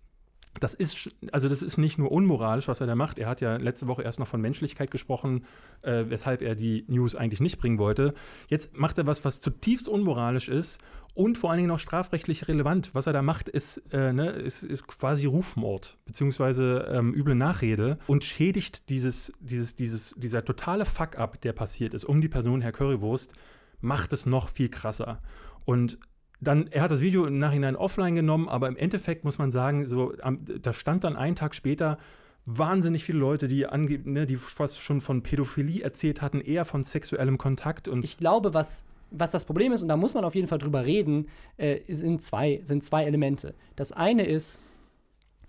[0.60, 3.18] das ist, also das ist nicht nur unmoralisch, was er da macht.
[3.18, 5.46] Er hat ja letzte Woche erst noch von Menschlichkeit gesprochen,
[5.82, 8.14] äh, weshalb er die News eigentlich nicht bringen wollte.
[8.50, 10.82] Jetzt macht er was, was zutiefst unmoralisch ist
[11.16, 12.92] und vor allen Dingen noch strafrechtlich relevant.
[12.94, 17.98] Was er da macht, ist, äh, ne, ist, ist quasi Rufmord, beziehungsweise ähm, üble Nachrede
[18.08, 22.72] und schädigt dieses, dieses, dieses, dieser totale Fuck-up, der passiert ist, um die Person Herr
[22.72, 23.34] Currywurst,
[23.82, 25.22] macht es noch viel krasser.
[25.66, 25.98] Und
[26.44, 29.86] dann, er hat das Video im Nachhinein offline genommen, aber im Endeffekt muss man sagen,
[29.86, 30.14] so,
[30.62, 31.98] da stand dann einen Tag später
[32.46, 36.84] wahnsinnig viele Leute, die, ange, ne, die fast schon von Pädophilie erzählt hatten, eher von
[36.84, 40.36] sexuellem Kontakt und Ich glaube, was, was das Problem ist, und da muss man auf
[40.36, 41.28] jeden Fall drüber reden,
[41.58, 43.54] äh, sind, zwei, sind zwei Elemente.
[43.76, 44.60] Das eine ist,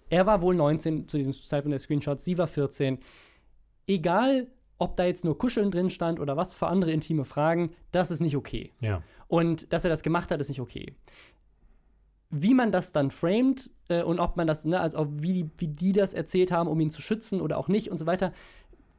[0.08, 2.98] er war wohl 19 zu diesem Zeitpunkt der Screenshots, sie war 14.
[3.86, 4.46] Egal,
[4.84, 8.20] ob da jetzt nur Kuscheln drin stand oder was für andere intime Fragen, das ist
[8.20, 8.70] nicht okay.
[8.80, 9.02] ja.
[9.26, 10.94] Und dass er das gemacht hat, ist nicht okay.
[12.28, 15.68] Wie man das dann framed äh, und ob man das, ne, also wie, die, wie
[15.68, 18.32] die das erzählt haben, um ihn zu schützen oder auch nicht und so weiter,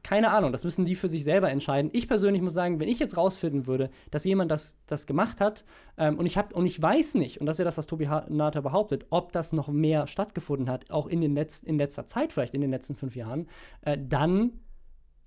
[0.02, 1.90] keine Ahnung, das müssen die für sich selber entscheiden.
[1.92, 5.64] Ich persönlich muss sagen, wenn ich jetzt rausfinden würde, dass jemand das, das gemacht hat
[5.98, 8.08] ähm, und, ich hab, und ich weiß nicht, und das ist ja das, was Tobi
[8.28, 12.32] Nater behauptet, ob das noch mehr stattgefunden hat, auch in, den Letz-, in letzter Zeit,
[12.32, 13.48] vielleicht in den letzten fünf Jahren,
[13.82, 14.52] äh, dann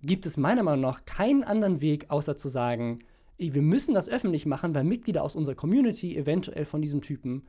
[0.02, 3.00] gibt es meiner Meinung nach keinen anderen Weg, außer zu sagen,
[3.38, 7.44] wir müssen das öffentlich machen, weil Mitglieder aus unserer Community eventuell von diesem Typen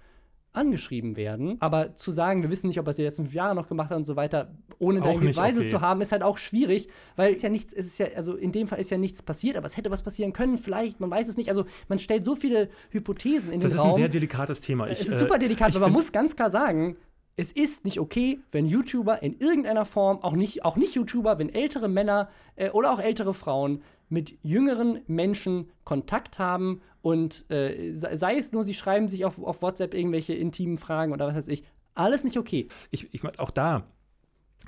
[0.53, 1.57] angeschrieben werden.
[1.61, 3.91] Aber zu sagen, wir wissen nicht, ob er es die letzten fünf Jahre noch gemacht
[3.91, 5.69] hat und so weiter, ohne da Beweise okay.
[5.69, 8.51] zu haben, ist halt auch schwierig, weil es ja nichts, es ist ja, also in
[8.51, 11.29] dem Fall ist ja nichts passiert, aber es hätte was passieren können, vielleicht, man weiß
[11.29, 11.51] es nicht.
[11.51, 13.89] Also man stellt so viele Hypothesen in das den Raum.
[13.91, 14.89] Das ist ein sehr delikates Thema.
[14.91, 16.97] Ich, es ist super delikat, aber man muss ganz klar sagen,
[17.41, 21.49] es ist nicht okay, wenn YouTuber in irgendeiner Form, auch nicht, auch nicht YouTuber, wenn
[21.49, 28.37] ältere Männer äh, oder auch ältere Frauen mit jüngeren Menschen Kontakt haben und äh, sei
[28.37, 31.65] es nur, sie schreiben sich auf, auf WhatsApp irgendwelche intimen Fragen oder was weiß ich,
[31.95, 32.69] alles nicht okay.
[32.91, 33.85] Ich, ich meine, auch da,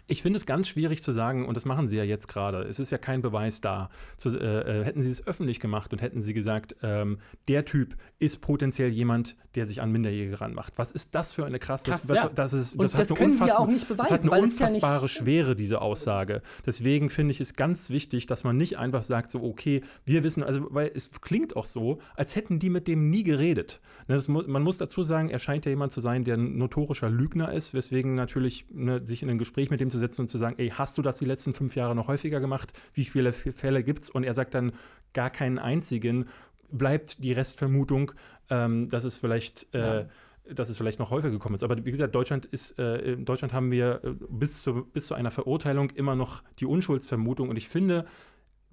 [0.07, 2.63] ich finde es ganz schwierig zu sagen, und das machen sie ja jetzt gerade.
[2.63, 3.89] Es ist ja kein Beweis da.
[4.19, 7.97] Zu, äh, äh, hätten sie es öffentlich gemacht und hätten sie gesagt, ähm, der Typ
[8.19, 10.75] ist potenziell jemand, der sich an Minderjährige ranmacht.
[10.77, 11.91] Was ist das für eine krasse.
[11.91, 12.31] Krass, das, ja.
[12.35, 14.09] das, ist, das, das können sie ja auch nicht beweisen.
[14.11, 16.43] Das hat eine unfassbare ja Schwere, diese Aussage.
[16.67, 20.43] Deswegen finde ich es ganz wichtig, dass man nicht einfach sagt, so, okay, wir wissen,
[20.43, 23.81] also, weil es klingt auch so, als hätten die mit dem nie geredet.
[24.09, 27.09] Ne, mu man muss dazu sagen, er scheint ja jemand zu sein, der ein notorischer
[27.09, 30.39] Lügner ist, weswegen natürlich ne, sich in ein Gespräch mit dem zu setzen und zu
[30.39, 32.73] sagen, ey, hast du das die letzten fünf Jahre noch häufiger gemacht?
[32.95, 34.11] Wie viele Fälle gibt es?
[34.11, 34.73] Und er sagt dann
[35.13, 36.27] gar keinen einzigen.
[36.71, 38.13] Bleibt die Restvermutung,
[38.51, 39.73] ähm, dass es vielleicht.
[39.75, 40.07] Äh, ja
[40.51, 41.63] dass es vielleicht noch häufiger gekommen ist.
[41.63, 45.15] Aber wie gesagt, Deutschland ist, äh, in Deutschland haben wir äh, bis, zu, bis zu
[45.15, 47.49] einer Verurteilung immer noch die Unschuldsvermutung.
[47.49, 48.07] Und ich finde,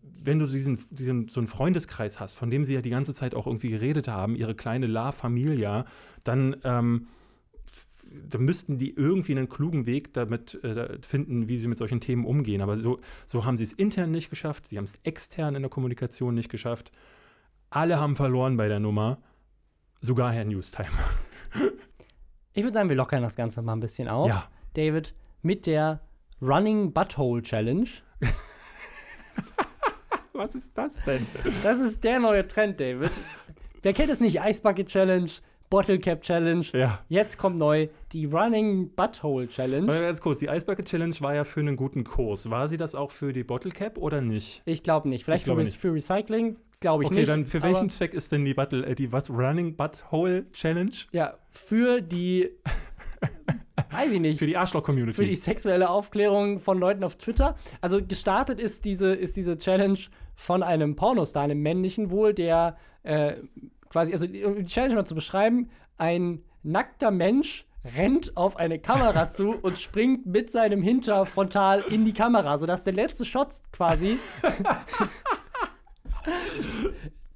[0.02, 3.36] wenn du diesen, diesen so einen Freundeskreis hast, von dem sie ja die ganze Zeit
[3.36, 5.86] auch irgendwie geredet haben, ihre kleine La Familia,
[6.24, 7.08] dann ähm,
[8.28, 12.26] da müssten die irgendwie einen klugen Weg damit äh, finden, wie sie mit solchen Themen
[12.26, 12.62] umgehen.
[12.62, 15.70] Aber so, so haben sie es intern nicht geschafft, sie haben es extern in der
[15.70, 16.92] Kommunikation nicht geschafft.
[17.70, 19.20] Alle haben verloren bei der Nummer,
[20.02, 20.90] sogar Herr Newstime.
[22.54, 24.30] ich würde sagen, wir lockern das Ganze mal ein bisschen auf.
[24.30, 24.50] Ja.
[24.74, 26.02] David, mit der
[26.42, 27.90] Running Butthole Challenge.
[30.34, 31.28] Was ist das denn?
[31.64, 33.12] Das ist der neue Trend, David.
[33.82, 34.40] Wer kennt es nicht?
[34.42, 35.30] Ice Bucket Challenge,
[35.70, 36.66] Bottle Cap Challenge.
[36.74, 37.00] Ja.
[37.10, 39.86] Jetzt kommt neu die Running Butthole Challenge.
[39.86, 42.50] Mal ganz kurz, die Ice Bucket Challenge war ja für einen guten Kurs.
[42.50, 44.62] War sie das auch für die Bottle Cap oder nicht?
[44.66, 45.26] Ich glaube nicht.
[45.26, 45.78] Vielleicht für, nicht.
[45.78, 47.30] für Recycling, glaube ich okay, nicht.
[47.30, 50.92] Okay, dann für welchen Zweck ist denn die Buttle, äh, die was Running Butthole Challenge?
[51.12, 52.50] Ja, für die
[53.92, 54.40] weiß ich nicht.
[54.40, 55.16] Für die Arschloch-Community.
[55.16, 57.56] Für die sexuelle Aufklärung von Leuten auf Twitter.
[57.82, 60.00] Also gestartet ist diese, ist diese Challenge
[60.36, 63.34] von einem Pornostar, einem männlichen wohl, der äh,
[63.90, 67.66] quasi, also um die Challenge mal zu beschreiben, ein nackter Mensch
[67.98, 72.84] rennt auf eine Kamera zu und springt mit seinem Hinter frontal in die Kamera, sodass
[72.84, 74.18] der letzte Shot quasi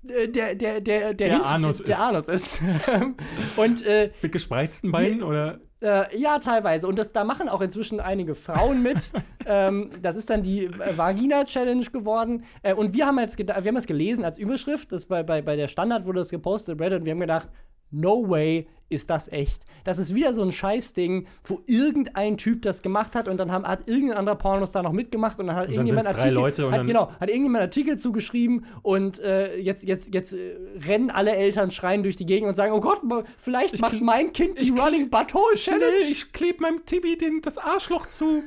[0.01, 2.61] der, der, der, der, der, Anus der, der Anus ist.
[3.55, 5.61] und, äh, Mit gespreizten Beinen oder?
[5.83, 6.87] Äh, ja, teilweise.
[6.87, 9.11] Und das, da machen auch inzwischen einige Frauen mit.
[9.45, 12.45] ähm, das ist dann die äh, Vagina-Challenge geworden.
[12.61, 14.93] Äh, und wir haben jetzt wir haben es gelesen als Überschrift.
[14.93, 16.99] Das bei, bei, bei der Standard wurde das gepostet, Reddit.
[16.99, 17.49] Und wir haben gedacht,
[17.93, 19.65] no way ist das echt.
[19.83, 23.67] Das ist wieder so ein Scheißding, wo irgendein Typ das gemacht hat und dann haben,
[23.67, 26.71] hat irgendein anderer Pornos da noch mitgemacht und dann hat und irgendjemand dann Artikel, Leute
[26.71, 31.71] hat, genau, hat irgendjemand Artikel zugeschrieben und äh, jetzt, jetzt, jetzt äh, rennen alle Eltern
[31.71, 33.01] schreien durch die Gegend und sagen, oh Gott,
[33.37, 36.05] vielleicht ich macht mein Kind die Running Butthole Challenge.
[36.09, 38.43] Ich klebe meinem Tibi den, das Arschloch zu.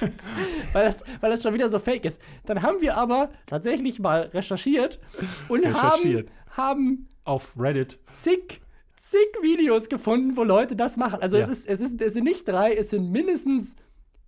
[0.72, 2.20] weil, das, weil das schon wieder so fake ist.
[2.44, 4.98] Dann haben wir aber tatsächlich mal recherchiert
[5.48, 6.28] und recherchiert.
[6.56, 8.60] haben, haben auf Reddit zig
[9.00, 11.20] zig Videos gefunden, wo Leute das machen.
[11.22, 11.44] Also ja.
[11.44, 13.74] es, ist, es, ist, es sind nicht drei, es sind mindestens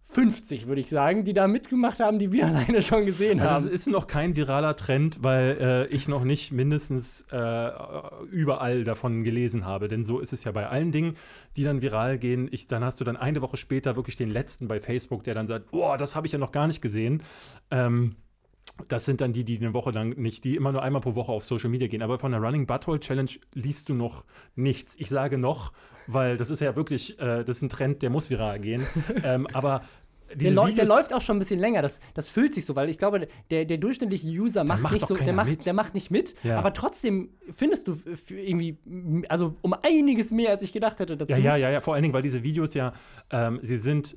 [0.05, 3.65] 50, würde ich sagen, die da mitgemacht haben, die wir alleine schon gesehen also haben.
[3.67, 7.71] Es ist noch kein viraler Trend, weil äh, ich noch nicht mindestens äh,
[8.31, 9.89] überall davon gelesen habe.
[9.89, 11.17] Denn so ist es ja bei allen Dingen,
[11.57, 12.49] die dann viral gehen.
[12.51, 15.47] Ich, dann hast du dann eine Woche später wirklich den letzten bei Facebook, der dann
[15.47, 17.23] sagt, boah, das habe ich ja noch gar nicht gesehen.
[17.71, 18.17] Ähm,
[18.89, 21.33] das sind dann die, die eine Woche lang nicht, die immer nur einmal pro Woche
[21.33, 22.03] auf Social Media gehen.
[22.03, 24.95] Aber von der Running Butthole Challenge liest du noch nichts.
[24.99, 25.73] Ich sage noch,
[26.07, 28.87] weil das ist ja wirklich, äh, das ist ein Trend, der muss viral gehen.
[29.25, 29.83] ähm, aber
[30.35, 31.83] der, Videos, der, läuft auch schon ein bisschen länger.
[31.83, 35.07] Das, das fühlt sich so, weil ich glaube, der, der durchschnittliche User macht, macht nicht
[35.07, 36.35] so, der macht, der macht nicht mit.
[36.43, 36.59] Ja.
[36.59, 37.99] Aber trotzdem findest du
[38.31, 38.79] irgendwie,
[39.29, 41.33] also um einiges mehr, als ich gedacht hätte dazu.
[41.33, 41.81] Ja, ja, ja, ja.
[41.81, 42.93] Vor allen Dingen, weil diese Videos ja,
[43.31, 44.17] ähm, sie sind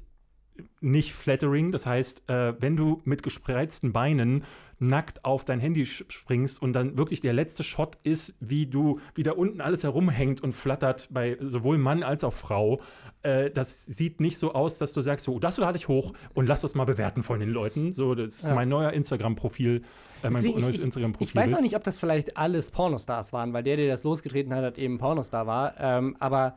[0.82, 1.72] nicht flattering.
[1.72, 4.44] Das heißt, äh, wenn du mit gespreizten Beinen
[4.78, 9.24] nackt auf dein Handy springst und dann wirklich der letzte Shot ist, wie du, wie
[9.24, 12.82] da unten alles herumhängt und flattert bei sowohl Mann als auch Frau,
[13.24, 16.48] äh, das sieht nicht so aus, dass du sagst, so, das lade ich hoch und
[16.48, 17.94] lass das mal bewerten von den Leuten.
[17.94, 18.54] So, das ist ja.
[18.54, 19.82] mein neuer Instagram-Profil, äh,
[20.24, 21.28] mein Deswegen, neues Instagram-Profil.
[21.28, 24.54] Ich weiß auch nicht, ob das vielleicht alles Pornostars waren, weil der, der das losgetreten
[24.54, 25.74] hat, hat eben Pornostar war.
[25.80, 26.56] Ähm, aber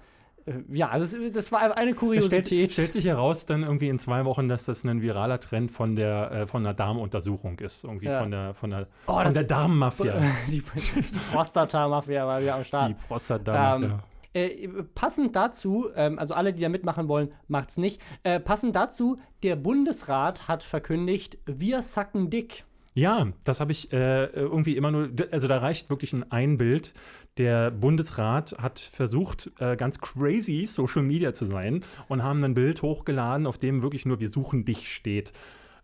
[0.68, 2.42] ja, also das, das, war eine Kuriosität.
[2.42, 5.70] Es stellt, stellt, sich heraus dann irgendwie in zwei Wochen, dass das ein viraler Trend
[5.70, 8.20] von der äh, von der Darmuntersuchung ist, irgendwie ja.
[8.20, 10.20] von der von der oh, von der Darmmafia.
[10.48, 12.90] Die, die Prostata-Mafia war wieder am Start.
[12.90, 13.86] Die Prostata-Mafia.
[13.86, 14.00] Ähm,
[14.34, 18.00] äh, passend dazu, ähm, also alle, die da mitmachen wollen, macht's nicht.
[18.22, 22.64] Äh, passend dazu, der Bundesrat hat verkündigt, wir sacken dick.
[22.94, 26.94] Ja, das habe ich äh, irgendwie immer nur, also da reicht wirklich ein Einbild.
[27.38, 32.82] Der Bundesrat hat versucht, äh, ganz crazy Social Media zu sein und haben ein Bild
[32.82, 35.32] hochgeladen, auf dem wirklich nur Wir suchen dich steht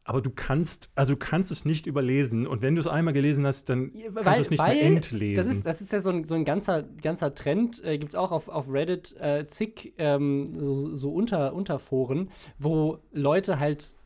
[0.05, 2.47] aber du kannst, also du kannst es nicht überlesen.
[2.47, 5.37] Und wenn du es einmal gelesen hast, dann weil, kannst du es nicht mehr entlesen.
[5.37, 8.15] Das ist, das ist ja so ein, so ein ganzer, ganzer Trend, äh, gibt es
[8.15, 13.97] auch auf, auf Reddit äh, zig ähm, so, so Unter, Unterforen, wo Leute halt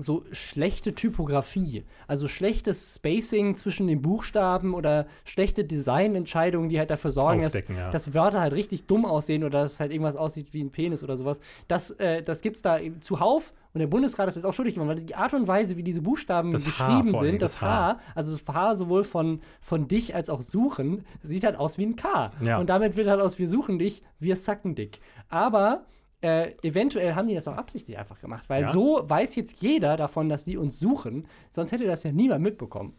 [0.00, 7.10] so schlechte Typografie, also schlechtes Spacing zwischen den Buchstaben oder schlechte Designentscheidungen, die halt dafür
[7.10, 7.90] sorgen, dass, ja.
[7.90, 11.16] dass, Wörter halt richtig dumm aussehen oder dass halt irgendwas aussieht wie ein Penis oder
[11.16, 11.40] sowas.
[11.68, 15.04] Das, äh, das gibt's da zuhauf und der Bundesrat ist jetzt auch schuldig geworden, weil
[15.04, 18.32] die Art und Weise, wie diese Buchstaben das geschrieben sind, das, das H, H, also
[18.32, 22.32] das H sowohl von, von dich als auch suchen, sieht halt aus wie ein K.
[22.42, 22.58] Ja.
[22.58, 25.00] Und damit wird halt aus wir suchen dich, wir sacken dick.
[25.28, 25.84] Aber
[26.22, 28.70] äh, eventuell haben die das auch absichtlich einfach gemacht, weil ja.
[28.70, 32.94] so weiß jetzt jeder davon, dass die uns suchen, sonst hätte das ja niemand mitbekommen.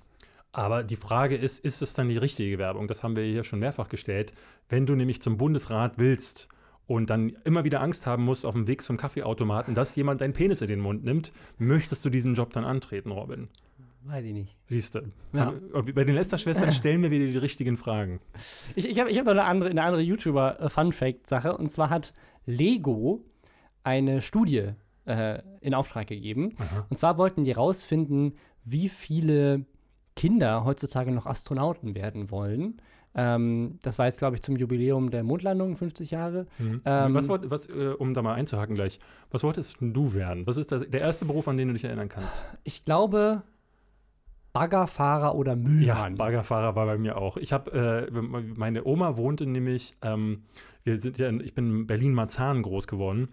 [0.53, 2.87] Aber die Frage ist, ist es dann die richtige Werbung?
[2.87, 4.33] Das haben wir hier schon mehrfach gestellt.
[4.67, 6.49] Wenn du nämlich zum Bundesrat willst
[6.87, 10.33] und dann immer wieder Angst haben musst auf dem Weg zum Kaffeeautomaten, dass jemand deinen
[10.33, 13.47] Penis in den Mund nimmt, möchtest du diesen Job dann antreten, Robin?
[14.03, 14.55] Weiß ich nicht.
[14.65, 15.01] Siehst du.
[15.31, 15.53] Ja.
[15.93, 18.19] Bei den Lester-Schwestern stellen wir wieder die richtigen Fragen.
[18.75, 21.55] Ich, ich habe ich hab noch eine andere, eine andere YouTuber-Fun-Fact-Sache.
[21.55, 22.11] Und zwar hat
[22.45, 23.23] Lego
[23.83, 24.69] eine Studie
[25.05, 26.55] äh, in Auftrag gegeben.
[26.57, 26.85] Aha.
[26.89, 29.65] Und zwar wollten die rausfinden, wie viele
[30.15, 32.81] Kinder heutzutage noch Astronauten werden wollen.
[33.13, 36.47] Ähm, das war jetzt, glaube ich, zum Jubiläum der Mondlandung, 50 Jahre.
[36.59, 36.81] Mhm.
[36.85, 38.99] Ähm, was, was äh, um da mal einzuhaken gleich,
[39.31, 40.47] was wolltest du werden?
[40.47, 42.45] Was ist das, der erste Beruf, an den du dich erinnern kannst?
[42.63, 43.43] Ich glaube,
[44.53, 45.83] Baggerfahrer oder Müllmann.
[45.83, 47.37] Ja, Baggerfahrer war bei mir auch.
[47.37, 50.43] Ich habe, äh, meine Oma wohnte nämlich, ähm,
[50.83, 53.29] wir sind ja, ich bin in Berlin-Marzahn groß geworden.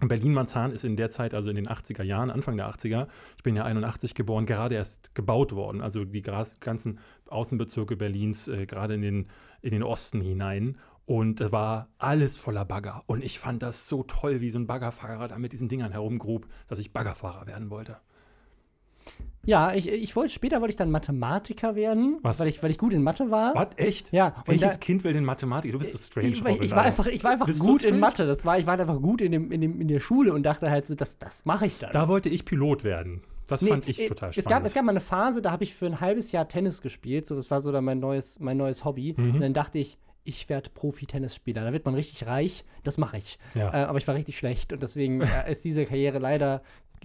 [0.00, 3.56] Berlin-Marzahn ist in der Zeit, also in den 80er Jahren, Anfang der 80er, ich bin
[3.56, 5.80] ja 81 geboren, gerade erst gebaut worden.
[5.80, 9.26] Also die ganzen Außenbezirke Berlins, äh, gerade in den,
[9.60, 10.76] in den Osten hinein.
[11.04, 13.02] Und da war alles voller Bagger.
[13.06, 16.46] Und ich fand das so toll, wie so ein Baggerfahrer da mit diesen Dingern herumgrub,
[16.68, 17.96] dass ich Baggerfahrer werden wollte.
[19.44, 22.40] Ja, ich, ich wollte später wollte ich dann Mathematiker werden, Was?
[22.40, 23.54] weil ich, weil ich gut in Mathe war.
[23.54, 23.68] Was?
[23.76, 24.12] Echt?
[24.12, 24.34] Ja.
[24.44, 25.72] Welches da, Kind will denn Mathematik?
[25.72, 26.28] Du bist so strange.
[26.28, 28.26] Ich, ich, ich war einfach, ich war einfach gut in Mathe.
[28.26, 30.70] Das war, ich war einfach gut in, dem, in, dem, in der Schule und dachte
[30.70, 31.92] halt so, das, das mache ich dann.
[31.92, 33.22] Da wollte ich Pilot werden.
[33.46, 34.38] Das nee, fand ich äh, total spannend.
[34.38, 36.82] Es gab, es gab mal eine Phase, da habe ich für ein halbes Jahr Tennis
[36.82, 37.26] gespielt.
[37.26, 39.14] So, das war so dann mein neues, mein neues Hobby.
[39.16, 39.36] Mhm.
[39.36, 41.64] Und dann dachte ich, ich werde Profi-Tennisspieler.
[41.64, 42.64] Da wird man richtig reich.
[42.84, 43.38] Das mache ich.
[43.54, 43.72] Ja.
[43.72, 46.62] Äh, aber ich war richtig schlecht und deswegen äh, ist diese Karriere leider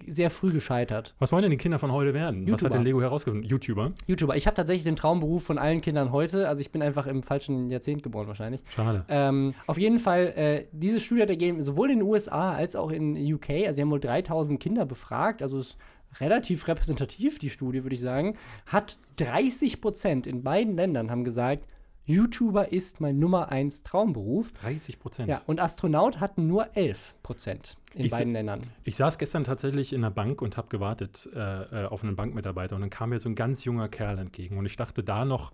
[0.07, 1.13] sehr früh gescheitert.
[1.19, 2.39] Was wollen denn die Kinder von heute werden?
[2.39, 2.53] YouTuber.
[2.53, 3.47] Was hat denn Lego herausgefunden?
[3.47, 3.93] YouTuber?
[4.07, 4.35] YouTuber.
[4.35, 6.47] Ich habe tatsächlich den Traumberuf von allen Kindern heute.
[6.47, 8.61] Also ich bin einfach im falschen Jahrzehnt geboren wahrscheinlich.
[8.69, 9.05] Schade.
[9.07, 12.91] Ähm, auf jeden Fall, äh, diese Studie hat ergeben, sowohl in den USA als auch
[12.91, 15.77] in UK, also sie haben wohl 3000 Kinder befragt, also es ist
[16.19, 21.65] relativ repräsentativ, die Studie, würde ich sagen, hat 30 Prozent in beiden Ländern haben gesagt,
[22.05, 24.51] YouTuber ist mein Nummer 1 Traumberuf.
[24.53, 25.29] 30 Prozent.
[25.29, 28.61] Ja, und Astronaut hatten nur 11 Prozent in ich beiden Ländern.
[28.83, 32.75] Ich saß gestern tatsächlich in der Bank und habe gewartet äh, äh, auf einen Bankmitarbeiter
[32.75, 35.53] und dann kam mir so ein ganz junger Kerl entgegen und ich dachte da noch,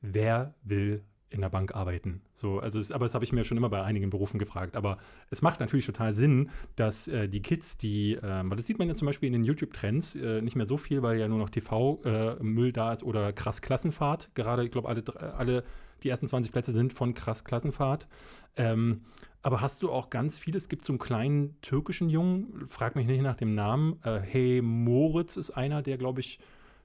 [0.00, 2.22] wer will in der Bank arbeiten.
[2.34, 4.76] So, also es, aber das habe ich mir schon immer bei einigen Berufen gefragt.
[4.76, 4.98] Aber
[5.30, 8.88] es macht natürlich total Sinn, dass äh, die Kids, die, äh, weil das sieht man
[8.88, 11.50] ja zum Beispiel in den YouTube-Trends äh, nicht mehr so viel, weil ja nur noch
[11.50, 14.30] TV-Müll äh, da ist oder krass Klassenfahrt.
[14.34, 15.04] Gerade, ich glaube, alle,
[15.36, 15.64] alle
[16.02, 18.08] die ersten 20 Plätze sind von krass Klassenfahrt.
[18.56, 19.02] Ähm,
[19.42, 20.58] aber hast du auch ganz viele?
[20.58, 23.98] Es gibt so einen kleinen türkischen Jungen, frag mich nicht nach dem Namen.
[24.02, 26.40] Äh, hey Moritz ist einer, der, glaube ich,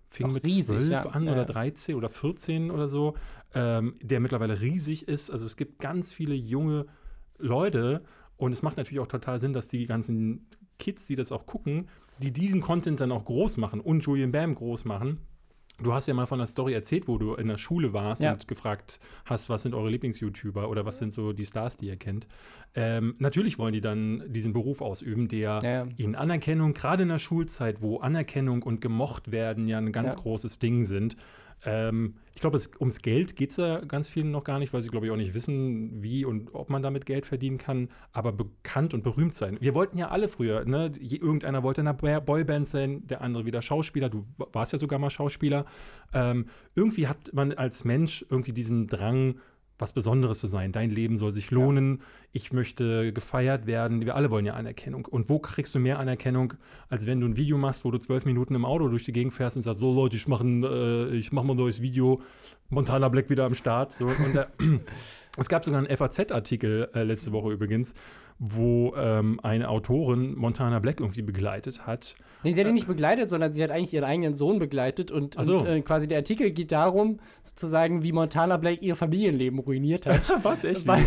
[0.06, 1.06] fing Ach, mit riesig, 12 ja.
[1.08, 3.15] an oder 13 oder 14 oder so,
[3.56, 5.32] ähm, der mittlerweile riesig ist.
[5.32, 6.86] Also es gibt ganz viele junge
[7.39, 8.04] Leute
[8.38, 10.47] und es macht natürlich auch total Sinn, dass die ganzen
[10.78, 11.88] Kids, die das auch gucken,
[12.19, 15.19] die diesen Content dann auch groß machen und Julian Bam groß machen
[15.84, 18.32] Du hast ja mal von einer Story erzählt, wo du in der Schule warst Ja.
[18.34, 21.98] und gefragt hast, was sind eure Lieblings-YouTuber oder was sind so die Stars, die ihr
[21.98, 22.28] kennt.
[22.76, 25.88] Ähm, natürlich wollen die dann diesen Beruf ausüben, der Ja.
[25.98, 30.60] ihnen Anerkennung, gerade in der Schulzeit, wo Anerkennung und gemocht werden ja ein ganz großes
[30.60, 31.15] Ding sind.
[31.65, 34.89] Ähm, ich glaube, ums Geld geht es ja ganz vielen noch gar nicht, weil sie,
[34.89, 38.93] glaube ich, auch nicht wissen, wie und ob man damit Geld verdienen kann, aber bekannt
[38.93, 39.58] und berühmt sein.
[39.62, 40.91] Wir wollten ja alle früher, ne?
[40.99, 44.10] Irgendeiner wollte in einer Boy- Boyband sein, der andere wieder Schauspieler.
[44.10, 45.65] Du warst ja sogar mal Schauspieler.
[46.13, 49.36] Ähm, irgendwie hat man als Mensch irgendwie diesen Drang,
[49.80, 50.71] was Besonderes zu sein.
[50.71, 52.01] Dein Leben soll sich lohnen.
[52.32, 54.01] Ich möchte gefeiert werden.
[54.01, 55.05] Wir alle wollen ja Anerkennung.
[55.05, 56.53] Und wo kriegst du mehr Anerkennung,
[56.89, 59.34] als wenn du ein Video machst, wo du zwölf Minuten im Auto durch die Gegend
[59.34, 62.21] fährst und sagst, so Leute, ich mache äh, ich mach mal ein neues Video.
[62.74, 63.93] Montana Black wieder am Start.
[63.93, 64.05] So.
[64.05, 64.47] Und da,
[65.38, 67.93] es gab sogar einen FAZ-Artikel äh, letzte Woche übrigens,
[68.39, 72.15] wo ähm, eine Autorin Montana Black irgendwie begleitet hat.
[72.43, 75.11] Nee, sie hat ihn nicht begleitet, sondern sie hat eigentlich ihren eigenen Sohn begleitet.
[75.11, 75.59] Und, so.
[75.59, 80.21] und äh, quasi der Artikel geht darum, sozusagen, wie Montana Black ihr Familienleben ruiniert hat.
[80.43, 80.88] Was, echt?
[80.88, 81.05] weil,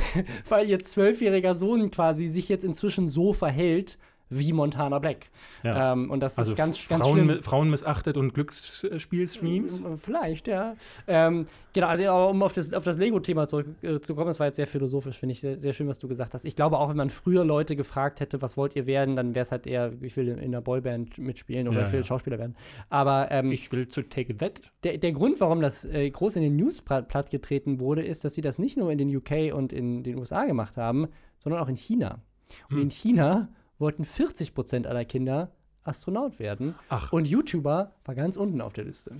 [0.48, 3.98] weil ihr zwölfjähriger Sohn quasi sich jetzt inzwischen so verhält
[4.28, 5.30] wie Montana Black.
[5.62, 5.92] Ja.
[5.92, 7.42] Ähm, und das Also ist ganz, ganz Frauen, schlimm.
[7.42, 9.82] Frauen missachtet und Glücksspielstreams.
[9.82, 10.74] Äh, Vielleicht, ja.
[11.06, 15.18] Ähm, genau, also um auf das, auf das Lego-Thema zurückzukommen, das war jetzt sehr philosophisch,
[15.18, 16.44] finde ich sehr, sehr schön, was du gesagt hast.
[16.44, 19.42] Ich glaube auch, wenn man früher Leute gefragt hätte, was wollt ihr werden, dann wäre
[19.44, 22.06] es halt eher, ich will in einer Boyband mitspielen oder Ja, ich will ja.
[22.06, 22.56] Schauspieler werden.
[22.88, 24.60] Aber ähm, Ich will zu Take That.
[24.82, 28.34] der, der Grund, warum das äh, groß in den News pla- plattgetreten wurde, ist, dass
[28.34, 31.06] sie das nicht nur in den UK und in den USA gemacht haben,
[31.38, 32.22] sondern auch in China.
[32.70, 32.82] Und Hm.
[32.82, 33.48] in China
[33.78, 35.50] wollten 40 Prozent aller Kinder
[35.84, 36.74] Astronaut werden.
[36.88, 37.12] Ach.
[37.12, 39.12] Und YouTuber war ganz unten auf der Liste.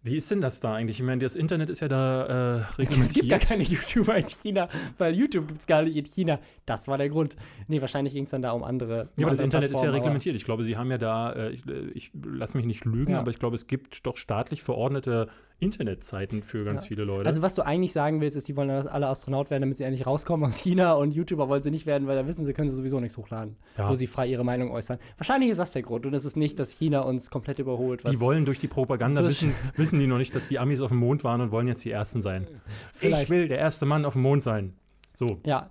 [0.00, 1.00] Wie ist denn das da eigentlich?
[1.00, 3.14] Ich meine, das Internet ist ja da äh, Es reglementiert.
[3.14, 6.38] gibt gar keine YouTuber in China, weil YouTube gibt es gar nicht in China.
[6.66, 7.34] Das war der Grund.
[7.66, 9.08] Nee, wahrscheinlich ging es dann da um andere.
[9.16, 10.36] Ja, aber das Internet ist ja Plattformen, reglementiert.
[10.36, 13.18] Ich glaube, sie haben ja da, äh, ich, äh, ich lass mich nicht lügen, Ja.
[13.18, 15.28] aber ich glaube, es gibt doch staatlich verordnete
[15.60, 16.88] Internetzeiten für ganz Ja.
[16.88, 17.26] viele Leute.
[17.28, 19.84] Also, was du eigentlich sagen willst, ist, die wollen dass alle Astronaut werden, damit sie
[19.84, 22.70] endlich rauskommen aus China und YouTuber wollen sie nicht werden, weil da wissen sie, können
[22.70, 23.88] sie sowieso nichts hochladen, Ja.
[23.90, 24.98] wo sie frei ihre Meinung äußern.
[25.16, 28.02] Wahrscheinlich ist das der Grund und es ist nicht, dass China uns komplett überholt.
[28.08, 30.98] Die wollen durch die Propaganda wissen, wissen die noch nicht, dass die Amis auf dem
[30.98, 32.46] Mond waren und wollen jetzt die Ersten sein.
[32.94, 33.24] Vielleicht.
[33.24, 34.74] Ich will der erste Mann auf dem Mond sein.
[35.12, 35.40] So.
[35.44, 35.70] Ja.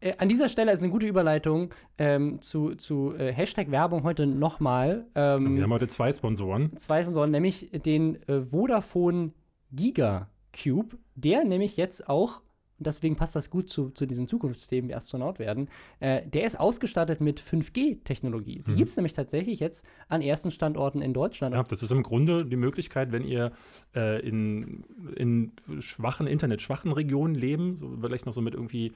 [0.00, 4.26] Äh, an dieser Stelle ist eine gute Überleitung ähm, zu, zu äh, Hashtag Werbung heute
[4.26, 5.06] nochmal.
[5.14, 6.76] Ähm, Wir haben heute zwei Sponsoren.
[6.76, 9.32] zwei Sponsoren, nämlich den äh, Vodafone
[9.72, 12.40] Giga Cube, der nämlich jetzt auch,
[12.78, 15.68] und deswegen passt das gut zu, zu diesen Zukunftsthemen wie Astronaut werden,
[15.98, 18.62] äh, der ist ausgestattet mit 5G-Technologie.
[18.66, 18.76] Die Mhm.
[18.76, 21.54] gibt es nämlich tatsächlich jetzt an ersten Standorten in Deutschland.
[21.56, 23.50] Ja, das ist im Grunde die Möglichkeit, wenn ihr
[23.96, 24.84] äh, in,
[25.16, 28.92] in schwachen, internetschwachen Regionen leben, so vielleicht noch so mit irgendwie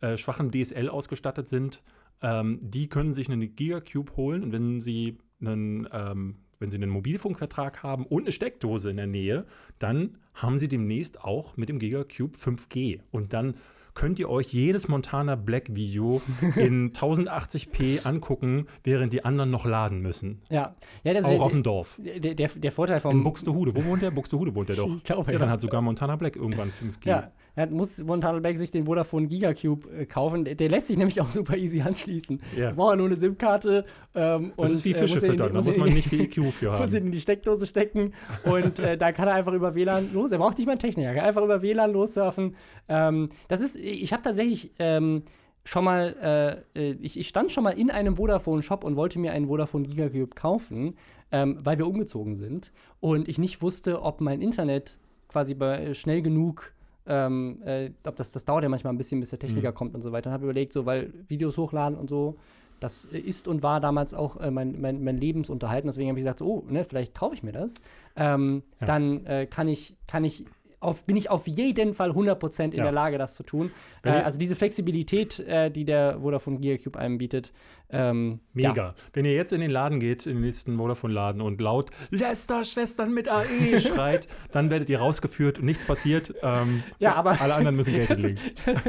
[0.00, 1.82] äh, schwachem DSL ausgestattet sind,
[2.22, 6.90] ähm, die können sich einen Gigacube holen und wenn sie einen, ähm, wenn sie einen
[6.90, 9.46] Mobilfunkvertrag haben und eine Steckdose in der Nähe,
[9.78, 13.54] dann haben sie demnächst auch mit dem Gigacube 5G und dann
[13.94, 16.20] könnt ihr euch jedes Montana Black Video
[16.56, 20.42] in 1080p angucken, während die anderen noch laden müssen.
[20.50, 20.74] Ja,
[21.04, 22.00] ja das Auch auf der, dem Dorf.
[22.02, 23.24] der, der, der Vorteil In vom.
[23.24, 23.74] Buxtehude.
[23.74, 24.10] Wo wohnt der?
[24.10, 24.88] Buxtehude wohnt der doch.
[24.96, 25.52] Ich glaube, ja, dann ja.
[25.52, 27.08] hat sogar Montana Black irgendwann 5G.
[27.08, 30.44] Ja, er muss Montana Black sich den Vodafone Gigacube äh, kaufen.
[30.44, 32.40] Der, der lässt sich nämlich auch super easy anschließen.
[32.56, 32.70] Ja.
[32.70, 33.84] Da braucht er nur eine SIM-Karte.
[34.14, 35.52] Ähm, Das und, ist wie äh, Fische die- füttern.
[35.54, 37.06] Da muss man nicht viel IQ für muss ihn haben.
[37.06, 38.12] in die Steckdose stecken
[38.44, 40.32] und äh, da kann er einfach über WLAN los.
[40.32, 42.56] Er braucht nicht mal einen Techniker, er kann einfach über WLAN lossurfen.
[42.88, 45.22] Ähm, das ist, ich habe tatsächlich ähm,
[45.64, 49.32] schon mal, äh, äh, ich, ich stand schon mal in einem Vodafone-Shop und wollte mir
[49.32, 50.96] einen Vodafone Gigacube kaufen,
[51.32, 54.98] ähm, weil wir umgezogen sind und ich nicht wusste, ob mein Internet
[55.28, 56.72] quasi bei, äh, schnell genug
[57.06, 59.74] ähm, äh, ob das, das dauert ja manchmal ein bisschen, bis der Techniker Mhm.
[59.74, 60.30] kommt und so weiter.
[60.30, 62.36] Und habe überlegt, so, weil Videos hochladen und so,
[62.80, 65.84] das ist und war damals auch äh, mein, mein, mein Lebensunterhalt.
[65.84, 67.74] Und deswegen habe ich gesagt, so, oh, ne, vielleicht kaufe ich mir das.
[68.16, 68.86] Ähm, Ja.
[68.86, 70.44] Dann äh, kann ich, kann ich
[70.80, 72.82] auf, bin ich auf jeden Fall 100% in Ja.
[72.84, 73.70] der Lage, das zu tun.
[74.02, 77.52] Äh, also diese Flexibilität, äh, die der Vodafone Gearcube einem bietet.
[77.94, 78.72] Ähm, Mega.
[78.74, 78.94] Ja.
[79.12, 83.28] Wenn ihr jetzt in den Laden geht, in den nächsten Vodafone-Laden und laut Lester-Schwestern mit
[83.28, 83.44] AE
[83.80, 86.34] schreit, dann werdet ihr rausgeführt und nichts passiert.
[86.42, 88.38] Ähm, Ja, aber- alle anderen müssen Geld hinlegen.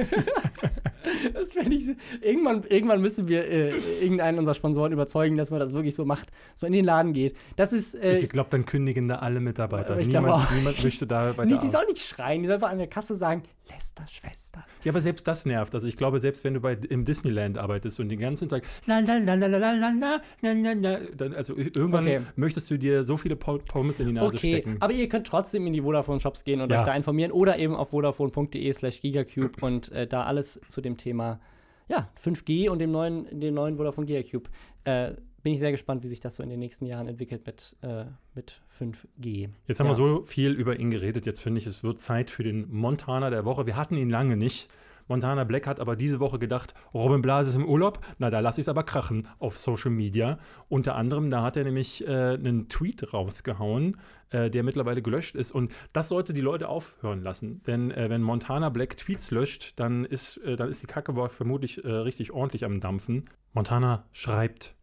[1.33, 1.83] Das fände ich.
[2.21, 3.69] Irgendwann, irgendwann müssen wir äh,
[4.01, 7.13] irgendeinen unserer Sponsoren überzeugen, dass man das wirklich so macht, dass man in den Laden
[7.13, 7.37] geht.
[7.55, 7.93] Das ist.
[7.95, 9.95] Äh, Ich glaube, dann kündigen da alle Mitarbeiter.
[9.97, 11.45] Niemand, niemand möchte da weiter.
[11.45, 14.63] nee, die sollen nicht schreien, die sollen einfach an der Kasse sagen: Lester, Schwester.
[14.83, 15.73] Ja, aber selbst das nervt.
[15.73, 18.99] Also ich glaube, selbst wenn du bei, im Disneyland arbeitest und den ganzen Tag la
[18.99, 22.21] la la la la la la la la dann also irgendwann Okay.
[22.35, 24.77] möchtest du dir so viele Po- Pommes in die Nase Okay, stecken.
[24.79, 26.79] aber ihr könnt trotzdem in die Vodafone-Shops gehen und Ja.
[26.81, 30.97] euch da informieren oder eben auf vodafone.de slash gigacube und äh, da alles zu dem
[30.97, 31.39] Thema
[31.87, 34.49] ja, 5G und dem neuen, dem neuen Vodafone Gigacube
[34.85, 35.13] äh,
[35.45, 38.05] bin ich sehr gespannt, wie sich das so in den nächsten Jahren entwickelt mit, äh,
[38.33, 39.49] mit 5G.
[39.67, 39.91] Jetzt haben Ja.
[39.91, 41.27] wir so viel über ihn geredet.
[41.27, 43.67] Jetzt finde ich, es wird Zeit für den Montana der Woche.
[43.67, 44.67] Wir hatten ihn lange nicht.
[45.07, 47.99] Montana Black hat aber diese Woche gedacht, Robin Blase ist im Urlaub.
[48.17, 50.39] Na, da lasse ich es aber krachen auf Social Media.
[50.67, 53.97] Unter anderem, da hat er nämlich äh, einen Tweet rausgehauen,
[54.31, 55.51] äh, der mittlerweile gelöscht ist.
[55.51, 57.61] Und das sollte die Leute aufhören lassen.
[57.67, 61.85] Denn äh, wenn Montana Black Tweets löscht, dann ist, äh, dann ist die Kacke vermutlich
[61.85, 63.25] äh, richtig ordentlich am Dampfen.
[63.53, 64.73] Montana schreibt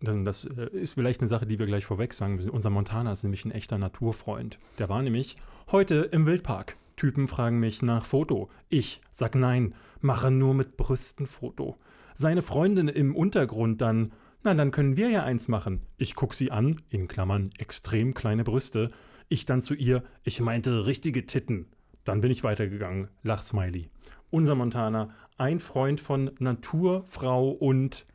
[0.00, 2.50] das äh, ist vielleicht eine Sache, die wir gleich vorweg sagen müssen.
[2.50, 4.58] Unser Montana ist nämlich ein echter Naturfreund.
[4.78, 5.36] Der war nämlich
[5.70, 6.76] heute im Wildpark.
[6.96, 8.50] Typen fragen mich nach Foto.
[8.68, 11.76] Ich sag nein, mache nur mit Brüsten Foto.
[12.14, 15.82] Seine Freundin im Untergrund dann, na dann können wir ja eins machen.
[15.96, 18.90] Ich guck sie an, in Klammern extrem kleine Brüste.
[19.28, 21.66] Ich dann zu ihr, ich meinte richtige Titten.
[22.04, 23.08] Dann bin ich weitergegangen.
[23.22, 23.90] Lachsmiley.
[24.30, 28.06] Unser Montana, ein Freund von Natur, Frau und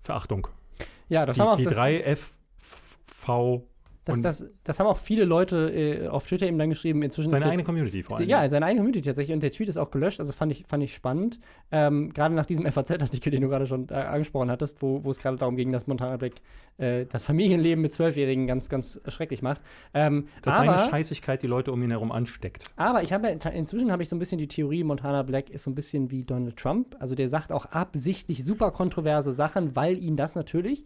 [0.00, 0.48] Verachtung.
[1.14, 3.64] Ja, das Die, haben auch die das, drei F, F, V
[4.04, 7.02] das, und das, das haben auch viele Leute äh, auf Twitter eben dann geschrieben.
[7.02, 8.28] Inzwischen seine eigene Community vor allem.
[8.28, 9.34] Ja, seine eigene Community tatsächlich.
[9.34, 11.40] Und der Tweet ist auch gelöscht, also fand ich, fand ich spannend.
[11.72, 15.18] Ähm, gerade nach diesem FAZ-Artikel, den du gerade schon äh, angesprochen hattest, wo, wo es
[15.18, 16.34] gerade darum ging, dass Montana Black
[16.76, 19.62] äh, das Familienleben mit Zwölfjährigen ganz, ganz schrecklich macht.
[19.94, 22.64] Ähm, Dass aber, seine Scheißigkeit die Leute um ihn herum ansteckt.
[22.76, 25.70] aber ich habe inzwischen habe ich so ein bisschen die Theorie, Montana Black ist so
[25.70, 26.94] ein bisschen wie Donald Trump.
[26.98, 30.84] Also der sagt auch absichtlich super kontroverse Sachen, weil ihn das natürlich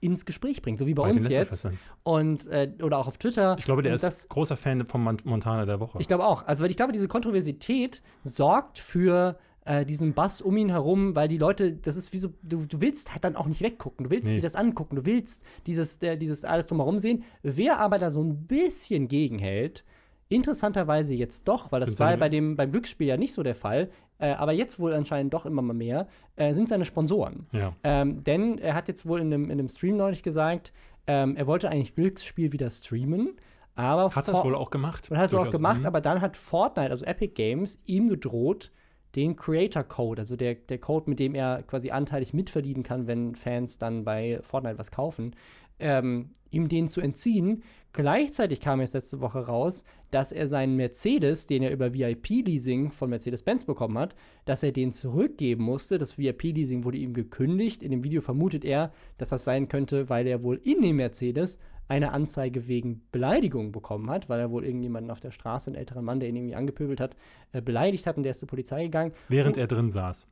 [0.00, 1.68] ins Gespräch bringt, so wie bei, Bei uns jetzt.
[2.04, 3.56] Und äh, oder auch auf Twitter.
[3.58, 5.98] Ich glaube, der Und ist das, großer Fan von Mon- Montana der Woche.
[6.00, 6.46] Ich glaube auch.
[6.46, 11.28] Also, weil ich glaube, diese Kontroversität sorgt für äh, diesen Bass um ihn herum, weil
[11.28, 14.10] die Leute, das ist wie so, du, du willst halt dann auch nicht weggucken, du
[14.10, 14.36] willst Nee.
[14.36, 17.24] dir das angucken, du willst dieses, äh, dieses alles drumherum sehen.
[17.42, 19.84] Wer aber da so ein bisschen gegenhält,
[20.28, 23.54] interessanterweise jetzt doch, weil das Sind war bei dem beim Glücksspiel ja nicht so der
[23.54, 27.46] Fall, äh, aber jetzt wohl anscheinend doch immer mal mehr, äh, sind seine Sponsoren.
[27.52, 27.72] ja.
[27.84, 30.72] Ähm, denn er hat jetzt wohl in einem, in einem Stream neulich gesagt,
[31.06, 33.36] ähm, er wollte eigentlich Glücksspiel wieder streamen,
[33.74, 35.10] aber Hat das vor- wohl auch gemacht.
[35.10, 35.52] hat es auch Durchaus.
[35.52, 35.86] gemacht, Mhm.
[35.86, 38.70] aber dann hat Fortnite, also Epic Games, ihm gedroht,
[39.16, 43.34] den Creator Code, also der, der Code, mit dem er quasi anteilig mitverdienen kann, wenn
[43.36, 45.34] Fans dann bei Fortnite was kaufen,
[45.78, 47.62] ähm, ihm den zu entziehen.
[47.98, 49.82] Gleichzeitig kam jetzt letzte Woche raus,
[50.12, 54.92] dass er seinen Mercedes, den er über VIP-Leasing von Mercedes-Benz bekommen hat, dass er den
[54.92, 55.98] zurückgeben musste.
[55.98, 57.82] Das VIP-Leasing wurde ihm gekündigt.
[57.82, 61.58] In dem Video vermutet er, dass das sein könnte, weil er wohl in dem Mercedes
[61.88, 66.04] eine Anzeige wegen Beleidigung bekommen hat, weil er wohl irgendjemanden auf der Straße, einen älteren
[66.04, 67.16] Mann, der ihn irgendwie angepöbelt hat,
[67.50, 69.12] äh, beleidigt hat und der ist zur Polizei gegangen.
[69.28, 70.28] Während er drin saß.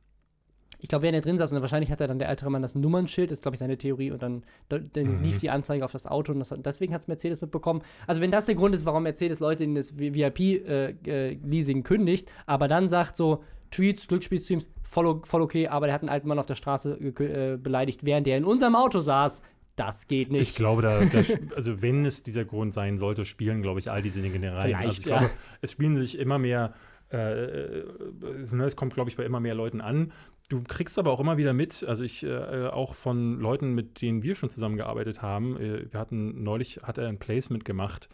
[0.79, 2.75] Ich glaube, während er drin saß und wahrscheinlich hat er dann der ältere Mann das
[2.75, 5.23] Nummernschild, ist glaube ich seine Theorie und dann, dann Mhm.
[5.23, 7.81] lief die Anzeige auf das Auto und das, deswegen hat es Mercedes mitbekommen.
[8.05, 12.87] Also wenn das der Grund ist, warum Mercedes Leute in das VIP-Leasing kündigt, aber dann
[12.87, 16.55] sagt so, Tweets, Glücksspielstreams, voll, voll okay, aber der hat einen alten Mann auf der
[16.55, 19.41] Straße äh, beleidigt, während der in unserem Auto saß.
[19.75, 20.41] Das geht nicht.
[20.41, 21.21] Ich glaube, da, da,
[21.55, 24.73] also wenn es dieser Grund sein sollte, spielen, glaube ich, all diese Dinge rein.
[24.73, 25.17] Also ich ja.
[25.17, 26.73] glaube, es spielen sich immer mehr,
[27.11, 27.17] äh,
[28.39, 30.13] es, ne, es kommt, glaube ich, bei immer mehr Leuten an.
[30.49, 34.23] Du kriegst aber auch immer wieder mit, also ich äh, auch von Leuten, mit denen
[34.23, 35.57] wir schon zusammengearbeitet haben.
[35.57, 38.07] Äh, wir hatten neulich hat er ein Placement gemacht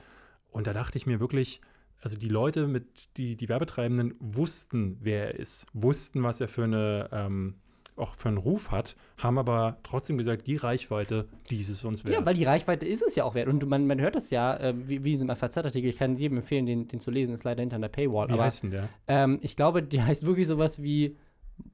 [0.49, 1.61] und da dachte ich mir wirklich,
[2.01, 6.63] also die Leute mit die die Werbetreibenden wussten, wer er ist, wussten, was er für
[6.63, 7.55] eine ähm,
[7.95, 12.03] auch für einen Ruf hat, haben aber trotzdem gesagt, die Reichweite, die ist es uns
[12.05, 12.15] wert.
[12.15, 13.47] Ja, weil die Reichweite ist es ja auch wert.
[13.47, 16.37] Und man, man hört das ja, äh, wie, wie in diesem FAZ-Artikel, ich kann jedem
[16.37, 18.29] empfehlen, den, den zu lesen, ist leider hinter einer Paywall.
[18.29, 18.89] Wie aber heißt denn der?
[19.07, 21.17] ähm, ich glaube, die heißt wirklich sowas wie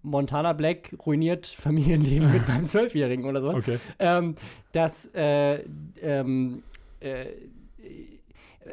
[0.02, 3.50] Montana Black ruiniert Familienleben mit einem Zwölfjährigen oder so.
[3.50, 3.80] Okay.
[4.00, 4.36] Ähm,
[4.72, 5.64] dass, äh,
[6.02, 6.64] ähm,
[7.00, 7.26] äh,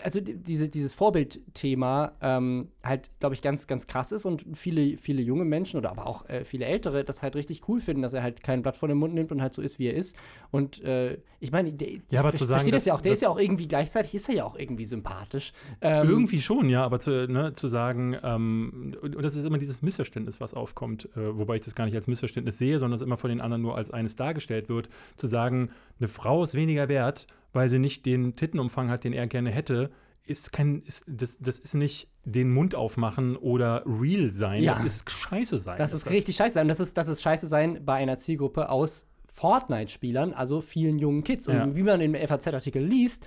[0.03, 4.97] also die- diese, dieses Vorbildthema ähm, halt, glaube ich, ganz, ganz krass ist und viele,
[4.97, 8.13] viele junge Menschen oder aber auch äh, viele Ältere das halt richtig cool finden, dass
[8.15, 10.17] er halt kein Blatt vor den Mund nimmt und halt so ist, wie er ist.
[10.51, 13.13] Und äh, ich meine, der- Ja, aber ich zu sagen, das dass- ja auch, der
[13.13, 15.53] ist ja auch irgendwie, gleichzeitig ist er ja auch irgendwie sympathisch.
[15.81, 19.59] Ähm, Irgendwie schon, ja, aber zu, ne, zu sagen, ähm, und und das ist immer
[19.59, 23.03] dieses Missverständnis, was aufkommt, äh, wobei ich das gar nicht als Missverständnis sehe, sondern es
[23.03, 26.89] immer von den anderen nur als eines dargestellt wird, zu sagen, eine Frau ist weniger
[26.89, 27.27] wert,
[27.57, 29.91] weil sie nicht den Tittenumfang hat, den er gerne hätte,
[30.25, 34.75] ist kein, ist, das, das ist nicht den Mund aufmachen oder real sein, Ja.
[34.75, 35.79] das ist scheiße sein.
[35.79, 36.63] Das ist richtig scheiße sein.
[36.65, 41.23] Und das ist, das ist scheiße sein bei einer Zielgruppe aus Fortnite-Spielern, also vielen jungen
[41.25, 41.47] Kids.
[41.49, 41.75] Und Ja.
[41.77, 43.27] wie man im FAZ-Artikel liest,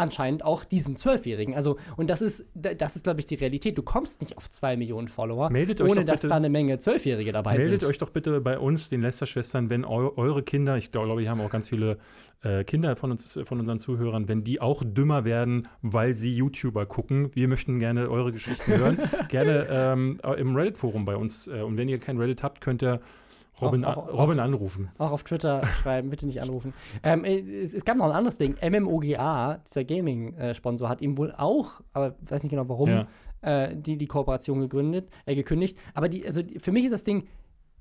[0.00, 1.54] anscheinend auch diesem Zwölfjährigen.
[1.54, 3.78] Also, und das ist, das ist, glaube ich, die Realität.
[3.78, 7.32] Du kommst nicht auf zwei Millionen Follower, Meldet ohne dass bitte- da eine Menge Zwölfjährige
[7.32, 7.88] dabei Meldet sind.
[7.90, 11.40] euch doch bitte bei uns, den Lester-Schwestern, wenn eu eure Kinder, ich glaube, wir haben
[11.40, 11.98] auch ganz viele
[12.42, 16.86] äh, Kinder von uns, von unseren Zuhörern, wenn die auch dümmer werden, weil sie YouTuber
[16.86, 17.30] gucken.
[17.34, 18.98] Wir möchten gerne eure Geschichten hören.
[19.28, 21.48] gerne ähm, im Reddit-Forum bei uns.
[21.48, 23.00] Äh, und wenn ihr kein Reddit habt, könnt ihr
[23.62, 24.90] Robin, auch, auch, Robin anrufen.
[24.98, 26.74] Auch auf Twitter schreiben, bitte nicht anrufen.
[27.02, 28.56] Ähm, äh, es, es, gab noch ein anderes Ding.
[28.62, 33.06] MMOGA, dieser Gaming-Sponsor, hat ihm wohl auch, aber weiß nicht genau warum, ja.
[33.42, 35.78] äh, die, die Kooperation gegründet, äh, gekündigt.
[35.94, 37.26] Aber die, also für mich ist das Ding,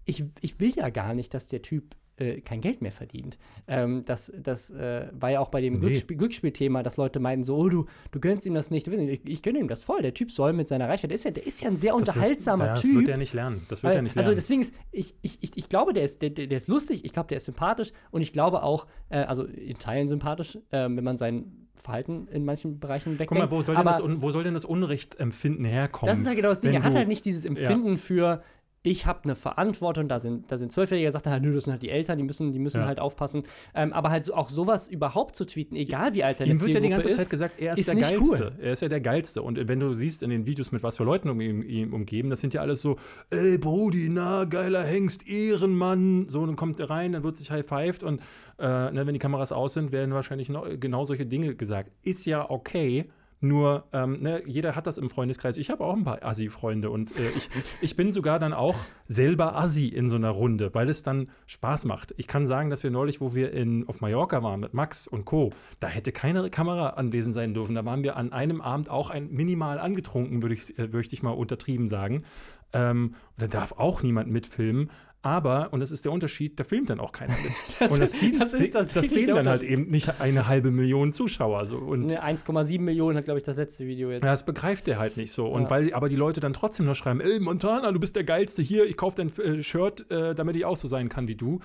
[0.06, 3.38] ich, ich will ja gar nicht, dass der Typ äh, kein Geld mehr verdient.
[3.68, 5.80] Ähm, das das äh, war ja auch bei dem nee.
[5.80, 8.88] Glücksspiel, Glücksspielthema, dass Leute meinten so, oh, du, du gönnst ihm das nicht.
[8.88, 10.02] Ich, ich gönne ihm das voll.
[10.02, 12.00] Der Typ soll mit seiner Reichweite, der ist ja, der ist ja ein sehr das
[12.00, 12.92] unterhaltsamer wird, Typ.
[12.92, 13.66] Das wird er nicht lernen.
[13.70, 14.38] Das wird Weil, er nicht also lernen.
[14.38, 17.14] Also deswegen ist, ich, ich, ich, ich glaube, der ist, der, der ist lustig, ich
[17.14, 21.04] glaube, der ist sympathisch und ich glaube auch, äh, also in Teilen sympathisch, ähm, wenn
[21.04, 23.30] man sein Verhalten in manchen Bereichen wegdenkt.
[23.30, 26.12] Guck mal, wo soll, denn das, wo soll denn das Unrechtempfinden herkommen?
[26.12, 26.74] Das ist ja genau das Ding.
[26.74, 27.98] Er hat halt nicht dieses Empfinden ja.
[27.98, 28.44] für,
[28.82, 31.74] ich habe eine Verantwortung, da sind, da sind Zwölfjährige, sagt er halt, nö, das sind
[31.74, 32.88] halt die Eltern, die müssen, die müssen ja.
[32.88, 33.44] halt aufpassen.
[33.76, 36.74] Ähm, aber halt so, auch sowas überhaupt zu tweeten, egal wie alt der Ihm wird
[36.74, 38.54] ja die ganze ist, Zeit gesagt, er ist, ist der Geilste.
[38.58, 38.64] Cool.
[38.64, 39.42] Er ist ja der Geilste.
[39.42, 42.30] Und wenn du siehst in den Videos, mit was für Leuten um ihn, ihn umgeben,
[42.30, 42.96] das sind ja alles so,
[43.32, 46.30] ey, Brudi, na, geiler Hengst, Ehrenmann.
[46.30, 48.22] So, dann kommt er rein, dann wird sich high-fived und
[48.60, 51.92] äh, ne, wenn die Kameras aus sind, werden wahrscheinlich noch, genau solche Dinge gesagt.
[52.04, 53.10] Ist ja okay,
[53.42, 55.58] nur, ähm, ne, jeder hat das im Freundeskreis.
[55.58, 57.50] Ich habe auch ein paar Assi-Freunde und äh, ich,
[57.82, 58.76] ich bin sogar dann auch
[59.08, 62.14] selber Assi in so einer Runde, weil es dann Spaß macht.
[62.18, 65.24] Ich kann sagen, dass wir neulich, wo wir in, auf Mallorca waren mit Max und
[65.24, 67.76] Co., da hätte keine Kamera anwesend sein dürfen.
[67.76, 71.24] Da waren wir an einem Abend auch ein minimal angetrunken, würde ich, äh, würd ich
[71.24, 72.24] mal untertrieben sagen.
[72.72, 74.92] Ähm, da darf auch niemand mitfilmen.
[75.22, 77.52] Aber, und das ist der Unterschied, da filmt dann auch keiner mit.
[77.80, 81.12] das und das, ist, das, ist das, sehen dann halt eben nicht eine halbe Million
[81.12, 81.66] Zuschauer.
[81.66, 81.78] So.
[81.78, 84.24] Und ne, 1,7 Millionen hat, glaube ich, das letzte Video jetzt.
[84.24, 85.48] Ja, das begreift er halt nicht so.
[85.48, 85.70] Und ja.
[85.70, 88.86] weil aber die Leute dann trotzdem noch schreiben, ey, Montana, du bist der Geilste hier,
[88.86, 91.60] ich kaufe dein äh, Shirt, äh, damit ich auch so sein kann wie du.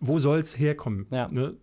[0.00, 1.06] Wo soll's herkommen?
[1.10, 1.28] Ja.
[1.28, 1.56] Ne?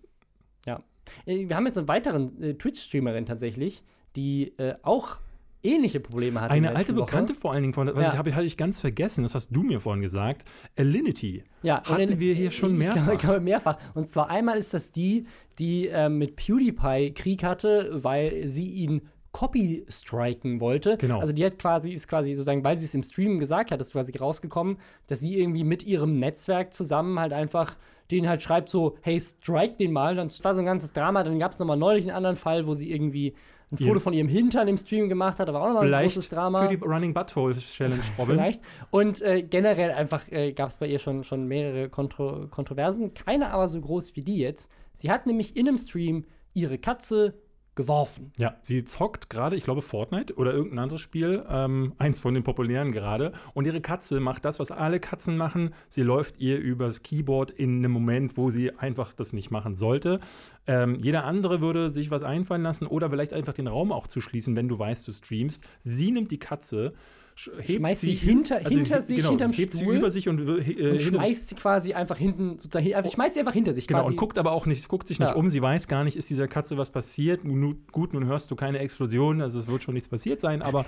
[0.66, 0.82] Ja.
[1.26, 3.84] Äh, wir haben jetzt einen weiteren äh, Twitch-Streamerin tatsächlich,
[4.16, 5.18] die äh, auch
[5.64, 6.54] ähnliche Probleme hatte.
[6.54, 8.12] Eine alte Bekannte vor allen Dingen, von, was ja.
[8.12, 10.46] ich habe hatte ich ganz vergessen, das hast du mir vorhin gesagt,
[10.78, 11.44] Alinity.
[11.62, 12.98] Ja, hatten in, wir hier schon mehrfach.
[12.98, 13.78] Ich glaube, ich glaube, mehrfach.
[13.94, 15.26] Und zwar einmal ist das die,
[15.60, 19.02] die äh, mit PewDiePie Krieg hatte, weil sie ihn
[19.34, 20.96] Copy striken wollte.
[20.98, 21.20] Genau.
[21.20, 23.94] Also die hat quasi, ist quasi sozusagen, weil sie es im Stream gesagt hat, ist
[23.94, 27.76] quasi rausgekommen, dass sie irgendwie mit ihrem Netzwerk zusammen halt einfach
[28.14, 30.16] den halt schreibt so, hey, strike den mal.
[30.16, 31.24] Dann war so ein ganzes Drama.
[31.24, 33.34] Dann gab es nochmal neulich einen anderen Fall, wo sie irgendwie
[33.74, 36.68] ein Foto von ihrem Hintern im Stream gemacht hat, aber auch nochmal ein großes Drama.
[36.68, 38.36] Für die Running Butthole Challenge, Robin.
[38.36, 38.62] Vielleicht.
[38.92, 43.14] Und äh, generell einfach äh, gab es bei ihr schon, schon mehrere Kontro Kontroversen.
[43.14, 44.72] Keine aber so groß wie die jetzt.
[44.94, 47.34] Sie hat nämlich in einem Stream ihre Katze
[47.76, 48.32] geworfen.
[48.38, 52.44] Ja, sie zockt gerade, ich glaube, Fortnite oder irgendein anderes Spiel, ähm, eins von den
[52.44, 53.32] populären gerade.
[53.54, 55.74] Und ihre Katze macht das, was alle Katzen machen.
[55.90, 60.20] Sie läuft ihr übers Keyboard in einem Moment, wo sie einfach das nicht machen sollte.
[60.68, 64.22] Ähm, jeder andere würde sich was einfallen lassen oder vielleicht einfach den Raum auch zu
[64.22, 65.68] schließen, wenn du weißt, du streamst.
[65.82, 66.94] Sie nimmt die Katze
[67.36, 69.94] schmeißt sie hinter, also hinter sich, genau, hinterm hebt Stuhl.
[69.94, 73.40] sie über sich und, äh, und schmeißt sie quasi einfach hinten, sozusagen, also schmeißt sie
[73.40, 74.12] einfach hinter sich genau, quasi.
[74.12, 75.36] und guckt aber auch nicht, guckt sich nicht ja.
[75.36, 77.44] um, sie weiß gar nicht, ist dieser Katze was passiert.
[77.44, 80.86] Nun, gut, nun hörst du keine Explosion, also es wird schon nichts passiert sein, aber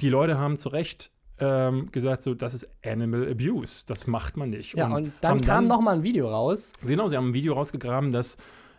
[0.00, 4.50] die Leute haben zu Recht ähm, gesagt, so, das ist Animal Abuse, das macht man
[4.50, 4.74] nicht.
[4.74, 6.72] Ja, und, und dann kam dann, noch mal ein Video raus.
[6.84, 8.36] Genau, sie haben ein Video rausgegraben, das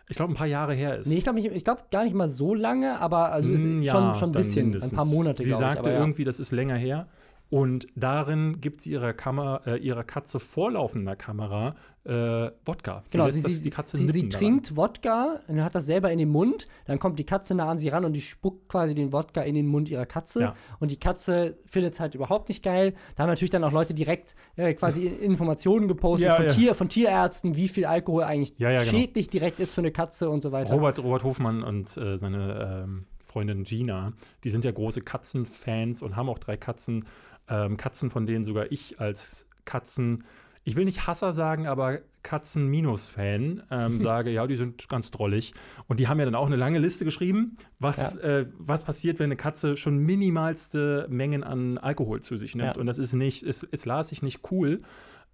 [0.08, 1.06] ich glaube, ein paar Jahre her ist.
[1.06, 4.28] Nee, ich glaube glaub gar nicht mal so lange, aber also mm, ja, schon, schon
[4.30, 5.98] ein bisschen, ein paar Monate, Sie sagte ich, aber, ja.
[6.00, 7.06] irgendwie, das ist länger her.
[7.54, 13.04] Und darin gibt sie ihrer, Kamera, äh, ihrer Katze vorlaufender Kamera äh, Wodka.
[13.04, 16.18] Sie genau, lässt, sie, die Katze sie, sie trinkt Wodka und hat das selber in
[16.18, 16.66] den Mund.
[16.86, 19.54] Dann kommt die Katze nah an sie ran und die spuckt quasi den Wodka in
[19.54, 20.40] den Mund ihrer Katze.
[20.40, 20.56] Ja.
[20.80, 22.92] Und die Katze findet es halt überhaupt nicht geil.
[23.14, 26.50] Da haben natürlich dann auch Leute direkt äh, quasi Informationen gepostet ja, von, ja.
[26.50, 28.82] Tier, von Tierärzten, wie viel Alkohol eigentlich genau.
[28.82, 30.74] schädlich direkt ist für eine Katze und so weiter.
[30.74, 34.12] Robert, Robert Hofmann und äh, seine ähm, Freundin Gina,
[34.44, 37.04] die sind ja große Katzenfans und haben auch drei Katzen
[37.48, 40.24] ähm, Katzen, von denen sogar ich als Katzen,
[40.64, 45.54] ich will nicht Hasser sagen, aber Katzen-Minus-Fan ähm, sage, ja, die sind ganz drollig.
[45.86, 48.20] Und die haben ja dann auch eine lange Liste geschrieben, was, ja.
[48.20, 52.76] äh, was passiert, wenn eine Katze schon minimalste Mengen an Alkohol zu sich nimmt.
[52.76, 52.80] Ja.
[52.80, 54.80] Und das ist nicht, ist, ist las ich nicht cool.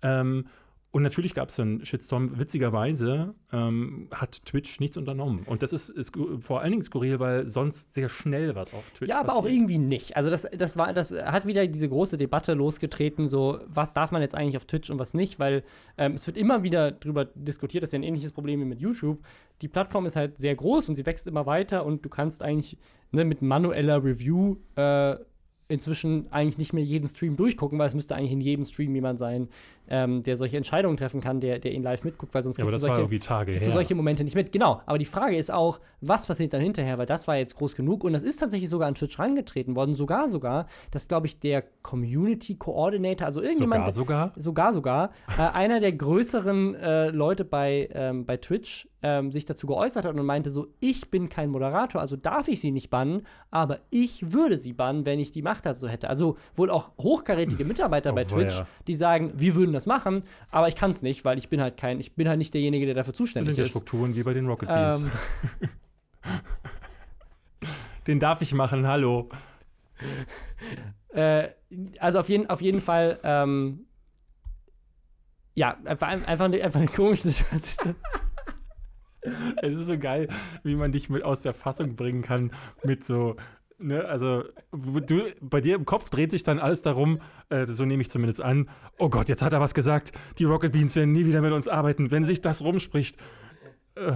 [0.02, 0.46] Ähm,
[0.92, 2.38] und natürlich gab es einen Shitstorm.
[2.40, 5.44] Witzigerweise ähm, hat Twitch nichts unternommen.
[5.46, 9.08] Und das ist, ist, vor allen Dingen skurril, weil sonst sehr schnell was auf Twitch
[9.08, 9.44] Ja, aber passiert.
[9.44, 10.16] auch irgendwie nicht.
[10.16, 14.20] Also das, das, war, das hat wieder diese große Debatte losgetreten, so was darf man
[14.20, 15.62] jetzt eigentlich auf Twitch und was nicht, weil
[15.96, 18.80] ähm, es wird immer wieder darüber diskutiert, das ist ja ein ähnliches Problem wie mit
[18.80, 19.20] YouTube.
[19.62, 22.76] Die Plattform ist halt sehr groß und sie wächst immer weiter und du kannst eigentlich
[23.12, 25.16] ne, mit manueller Review äh,
[25.70, 29.18] inzwischen eigentlich nicht mehr jeden Stream durchgucken, weil es müsste eigentlich in jedem Stream jemand
[29.18, 29.48] sein,
[29.90, 32.76] ähm, der solche Entscheidungen treffen kann, der, der ihn live mitguckt, weil sonst Ja, kriegst
[32.82, 33.02] du solche,
[33.52, 34.52] kriegst du solche Momente nicht mit.
[34.52, 37.76] Genau, aber die Frage ist auch, was passiert dann hinterher, weil das war jetzt groß
[37.76, 41.40] genug und das ist tatsächlich sogar an Twitch rangetreten worden, sogar sogar, dass, glaube ich,
[41.40, 44.72] der Community Coordinator, also irgendjemand, Sogar, sogar?
[44.72, 49.66] sogar, sogar, äh, einer der größeren äh, Leute bei, ähm, bei Twitch ähm, sich dazu
[49.66, 53.22] geäußert hat und meinte so, ich bin kein Moderator, also darf ich sie nicht bannen,
[53.50, 56.08] aber ich würde sie bannen, wenn ich die Macht dazu hätte.
[56.10, 60.68] Also wohl auch hochkarätige Mitarbeiter Oh, bei Twitch, die sagen, wir würden das machen, aber
[60.68, 62.94] ich kann es nicht, weil ich bin halt kein, ich bin halt nicht derjenige, der
[62.94, 63.70] dafür Das zuständig sind ja ist.
[63.70, 65.02] Strukturen wie bei den Rocket Beans.
[65.02, 65.10] Ähm,
[68.06, 69.28] Den darf ich machen, hallo.
[71.10, 71.48] Äh,
[71.98, 73.86] also auf jeden, auf jeden Fall, ähm,
[75.54, 77.94] ja, einfach, einfach, eine, einfach eine komische Situation.
[79.60, 80.28] Es ist so geil,
[80.62, 82.52] wie man dich mit aus der Fassung bringen kann
[82.84, 83.36] mit so,
[83.80, 88.02] ne, also du, bei dir im Kopf dreht sich dann alles darum, äh, so nehme
[88.02, 88.68] ich zumindest an,
[88.98, 91.68] oh Gott, jetzt hat er was gesagt, die Rocket Beans werden nie wieder mit uns
[91.68, 93.16] arbeiten, wenn sich das rumspricht.
[93.94, 94.12] Äh,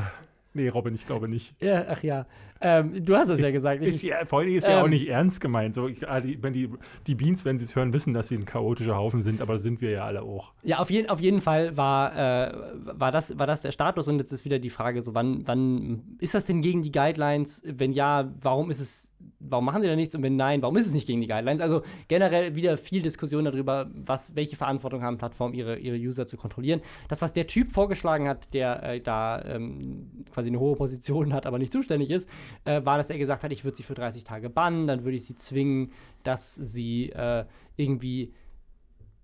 [0.53, 1.55] nee, Robin, ich glaube nicht.
[1.61, 2.27] Ja, ach ja.
[2.65, 3.83] Ähm, du hast es ja gesagt.
[3.83, 5.75] Ich, Ist ja, vor Dingen ist ja auch Ähm, nicht ernst gemeint.
[5.75, 6.71] So, ich, ah, die, wenn die,
[7.07, 9.83] die Beans, wenn sie es hören, wissen, dass sie ein chaotischer Haufen sind, aber sind
[9.83, 10.53] wir ja alle auch.
[10.63, 12.53] ja, auf, jeden, auf jeden Fall war, äh,
[12.85, 16.17] war, das, war das der Status und jetzt ist wieder die Frage, so wann, wann
[16.19, 17.63] ist das denn gegen die Guidelines?
[17.67, 20.15] Wenn ja, warum ist es, warum machen sie da nichts?
[20.15, 21.61] Und wenn nein, warum ist es nicht gegen die Guidelines?
[21.61, 26.39] Also generell wieder viel Diskussion darüber, was, welche Verantwortung haben Plattformen, ihre, ihre User zu
[26.39, 26.81] kontrollieren.
[27.09, 31.47] Das, was der Typ vorgeschlagen hat, der äh, da ähm, quasi eine hohe Position hat,
[31.47, 32.29] aber nicht zuständig ist,
[32.65, 35.17] äh, war, dass er gesagt hat, ich würde sie für 30 Tage bannen, dann würde
[35.17, 35.93] ich sie zwingen,
[36.23, 37.45] dass sie äh,
[37.77, 38.33] irgendwie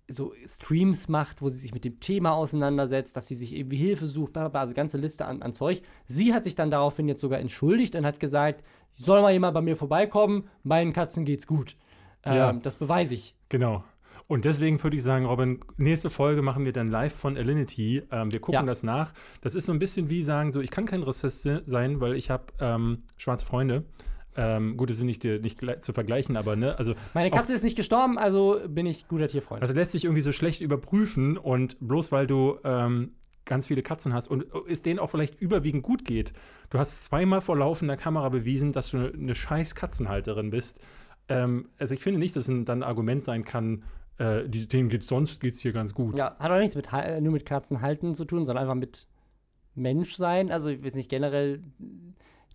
[0.08, 4.06] so Streams macht, wo sie sich mit dem Thema auseinandersetzt, dass sie sich irgendwie Hilfe
[4.06, 5.82] sucht, bla, bla, bla, also ganze Liste an, an Zeug.
[6.06, 8.64] Sie hat sich dann daraufhin jetzt sogar entschuldigt und hat gesagt,
[8.96, 11.76] soll mal jemand bei mir vorbeikommen, meinen Katzen geht's gut.
[12.24, 12.52] Ähm, Ja.
[12.52, 13.34] Das beweise ich.
[13.48, 13.84] Genau.
[14.30, 18.04] Und deswegen würde ich sagen, Robin, nächste Folge machen wir dann live von Alinity.
[18.12, 18.62] Ähm, wir gucken Ja.
[18.62, 19.12] das nach.
[19.40, 22.30] Das ist so ein bisschen wie sagen, so ich kann kein Rassist sein, weil ich
[22.30, 23.86] habe ähm, schwarze Freunde.
[24.36, 27.74] Ähm, gut, das sind nicht, nicht zu vergleichen, aber ne, also Meine Katze ist nicht
[27.74, 29.62] gestorben, also bin ich guter Tierfreund.
[29.62, 33.14] Also lässt sich irgendwie so schlecht überprüfen und bloß weil du ähm,
[33.46, 36.32] ganz viele Katzen hast und es denen auch vielleicht überwiegend gut geht.
[36.70, 40.78] Du hast zweimal vor laufender Kamera bewiesen, dass du eine, eine scheiß Katzenhalterin bist.
[41.28, 43.82] Ähm, also ich finde nicht, dass ein, dann ein Argument sein kann,
[44.20, 46.16] äh, die, denen geht's sonst geht's hier ganz gut.
[46.16, 49.06] ja, hat auch nichts mit, Hal- nur mit Katzen halten zu tun, sondern einfach mit
[49.74, 50.50] Menschsein.
[50.50, 51.62] Also ich weiß nicht, generell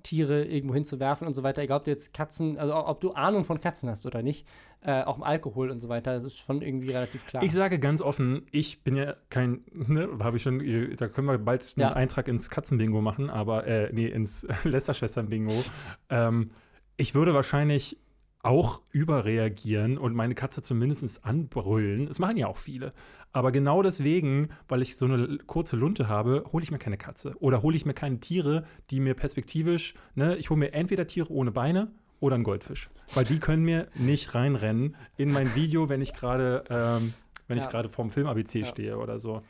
[0.04, 1.64] Tiere irgendwo hinzuwerfen und so weiter.
[1.64, 4.46] Egal, ob du jetzt Katzen, also ob du Ahnung von Katzen hast oder nicht,
[4.82, 7.42] äh, auch im Alkohol und so weiter, das ist schon irgendwie relativ klar.
[7.42, 10.60] Ich sage ganz offen, ich bin ja kein, ne, habe ich schon,
[10.98, 11.94] da können wir bald einen Ja.
[11.94, 15.64] Eintrag ins Katzenbingo machen, aber, äh, nee, ins Lästerschwestern-Bingo.
[16.10, 16.52] ähm,
[16.98, 17.98] ich würde wahrscheinlich
[18.46, 22.06] auch überreagieren und meine Katze zumindest anbrüllen.
[22.08, 22.94] Das machen ja auch viele.
[23.34, 27.36] Aber genau deswegen, weil ich so eine kurze Lunte habe, hole ich mir keine Katze.
[27.40, 31.32] Oder hole ich mir keine Tiere, die mir perspektivisch, ne, ich hole mir entweder Tiere
[31.32, 32.90] ohne Beine oder einen Goldfisch.
[33.14, 37.14] Weil die können mir nicht reinrennen in mein Video, wenn ich gerade, ähm,
[37.48, 37.70] wenn ich Ja.
[37.70, 38.66] gerade vorm Film ABC Ja.
[38.66, 39.42] stehe oder so.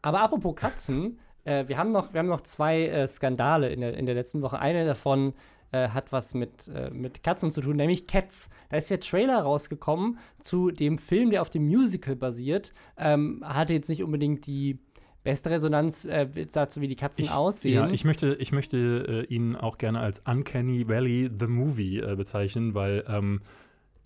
[0.00, 3.94] Aber apropos Katzen, äh, wir, haben noch, wir haben noch zwei äh, Skandale in der,
[3.96, 4.58] in der letzten Woche.
[4.58, 5.34] Eine davon
[5.72, 8.50] äh, hat was mit, äh, mit Katzen zu tun, nämlich Cats.
[8.70, 12.72] Da ist der Trailer rausgekommen zu dem Film, der auf dem Musical basiert.
[12.96, 14.78] Ähm, hatte jetzt nicht unbedingt die
[15.24, 17.74] beste Resonanz äh, dazu, wie die Katzen Ich, aussehen.
[17.74, 22.14] ja, ich möchte, ich möchte äh, ihn auch gerne als Uncanny Valley the Movie äh,
[22.14, 23.40] bezeichnen, weil ähm,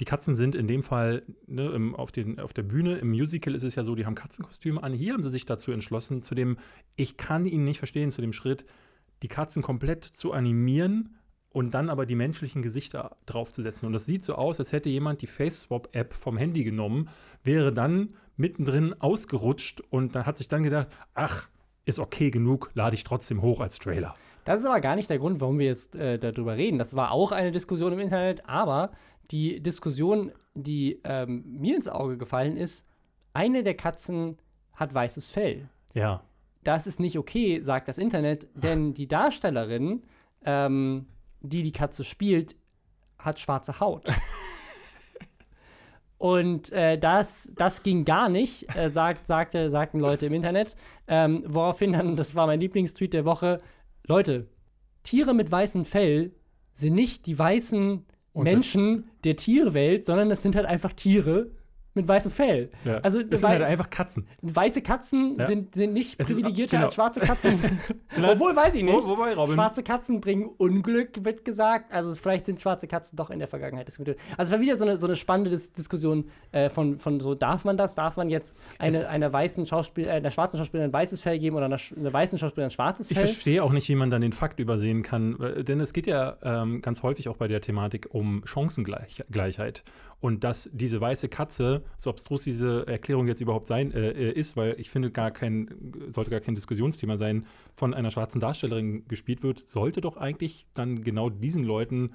[0.01, 3.55] die Katzen sind in dem Fall ne, im, auf, den, auf der Bühne, im Musical
[3.55, 4.93] ist es ja so, die haben Katzenkostüme an.
[4.93, 6.57] Hier haben sie sich dazu entschlossen, zu dem,
[6.95, 8.65] ich kann ihn nicht verstehen, zu dem Schritt,
[9.23, 11.18] die Katzen komplett zu animieren
[11.51, 13.87] und dann aber die menschlichen Gesichter draufzusetzen.
[13.87, 17.09] Und das sieht so aus, als hätte jemand die Face-Swap-App vom Handy genommen,
[17.43, 21.49] wäre dann mittendrin ausgerutscht und dann hat sich dann gedacht, ach,
[21.85, 24.15] ist okay genug, lade ich trotzdem hoch als Trailer.
[24.45, 26.79] Das ist aber gar nicht der Grund, warum wir jetzt äh, darüber reden.
[26.79, 28.93] Das war auch eine Diskussion im Internet, aber
[29.31, 32.87] die Diskussion, die ähm, mir ins Auge gefallen ist,
[33.33, 34.39] eine der Katzen
[34.73, 35.69] hat weißes Fell.
[35.95, 36.23] Ja.
[36.65, 40.03] Das ist nicht okay, sagt das Internet, denn die Darstellerin,
[40.45, 41.07] ähm,
[41.41, 42.57] die die Katze spielt,
[43.19, 44.09] hat schwarze Haut.
[46.19, 50.75] Und äh, das, das ging gar nicht, äh, sagt, sagte, sagten Leute im Internet.
[51.07, 53.61] Ähm, woraufhin dann, das war mein Lieblingstweet der Woche,
[54.07, 54.49] Leute,
[55.05, 56.33] Tiere mit weißem Fell
[56.73, 61.51] sind nicht die weißen Menschen der Tierwelt, sondern das sind halt einfach Tiere
[61.99, 62.71] mit weißem Fell.
[62.85, 62.99] Ja.
[62.99, 64.27] Also es sind halt einfach Katzen.
[64.43, 65.47] weiße Katzen Ja.
[65.47, 66.85] sind, sind nicht Es ist- privilegierter genau.
[66.87, 67.59] als schwarze Katzen.
[68.23, 68.95] Obwohl, weiß ich nicht.
[68.95, 71.93] wo- wobei, Robin- Schwarze Katzen bringen Unglück, wird gesagt.
[71.93, 74.19] Also vielleicht sind schwarze Katzen doch in der Vergangenheit diskutiert.
[74.37, 77.35] Also es war wieder so eine, so eine spannende Dis Diskussion äh, von, von so,
[77.35, 77.95] darf man das?
[77.95, 81.57] Darf man jetzt eine, einer weißen Schauspiel, äh, einer schwarzen Schauspielerin ein weißes Fell geben
[81.57, 83.27] oder einer, einer weißen Schauspielerin ein schwarzes Ich Fell?
[83.27, 85.37] verstehe auch nicht, wie man dann den Fakt übersehen kann,
[85.67, 89.83] denn es geht ja ähm, ganz häufig auch bei der Thematik um Chancengleichheit.
[90.21, 94.57] Und dass diese weiße Katze, so abstrus diese Erklärung jetzt überhaupt sein äh, äh, ist,
[94.57, 95.69] weil ich finde, gar kein,
[96.09, 101.05] sollte gar kein Diskussionsthema sein, von einer schwarzen Darstellerin gespielt wird, sollte doch eigentlich dann
[101.05, 102.15] genau diesen Leuten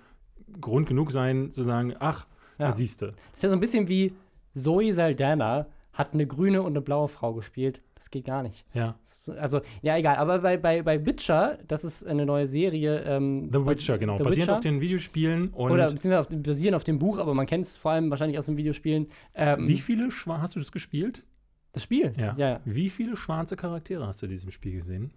[0.60, 2.28] Grund genug sein, zu sagen, ach,
[2.60, 2.72] Ja.
[2.72, 3.14] siehste.
[3.34, 4.14] Ist ja so ein bisschen wie
[4.54, 7.82] Zoe Saldana hat eine grüne und eine blaue Frau gespielt.
[8.04, 8.66] Das geht gar nicht.
[8.74, 8.96] Ja.
[9.40, 10.18] Also, ja, egal.
[10.18, 13.00] Aber bei, bei, bei Witcher, das ist eine neue Serie.
[13.04, 14.18] Ähm, The Witcher, genau.
[14.18, 14.54] The Basierend Witcher.
[14.56, 17.64] auf den Videospielen und Oder beziehungsweise auf, dem- basierend auf dem Buch, aber man kennt
[17.64, 19.08] es vor allem wahrscheinlich aus den Videospielen.
[19.36, 21.24] Ähm, wie viele Schwa hast du das gespielt?
[21.72, 22.12] Das Spiel?
[22.18, 22.36] Ja.
[22.38, 22.60] ja.
[22.66, 25.12] Wie viele schwarze Charaktere hast du in diesem Spiel gesehen?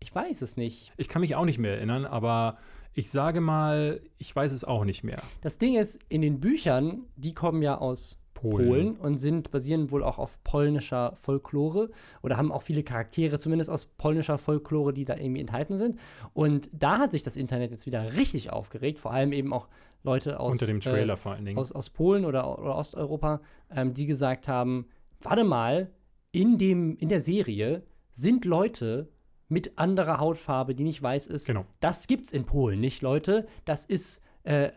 [0.00, 0.94] Ich weiß es nicht.
[0.96, 2.56] Ich kann mich auch nicht mehr erinnern, aber
[2.94, 5.20] ich sage mal, ich weiß es auch nicht mehr.
[5.42, 8.18] Das Ding ist, in den Büchern, die kommen ja aus
[8.50, 11.90] Polen, und sind basieren wohl auch auf polnischer Folklore
[12.22, 15.98] oder haben auch viele Charaktere, zumindest aus polnischer Folklore, die da irgendwie enthalten sind.
[16.32, 19.68] Und da hat sich das Internet jetzt wieder richtig aufgeregt, vor allem eben auch
[20.02, 21.58] Leute aus, Unter dem Trailer äh, vor allen Dingen.
[21.58, 23.40] aus, aus Polen oder, oder Osteuropa,
[23.70, 24.86] ähm, die gesagt haben:
[25.20, 25.90] Warte mal,
[26.30, 27.82] in, dem, in der Serie
[28.12, 29.08] sind Leute
[29.48, 31.46] mit anderer Hautfarbe, die nicht weiß ist.
[31.46, 31.64] Genau.
[31.80, 33.46] Das gibt's in Polen nicht, Leute.
[33.64, 34.70] Das ist äh,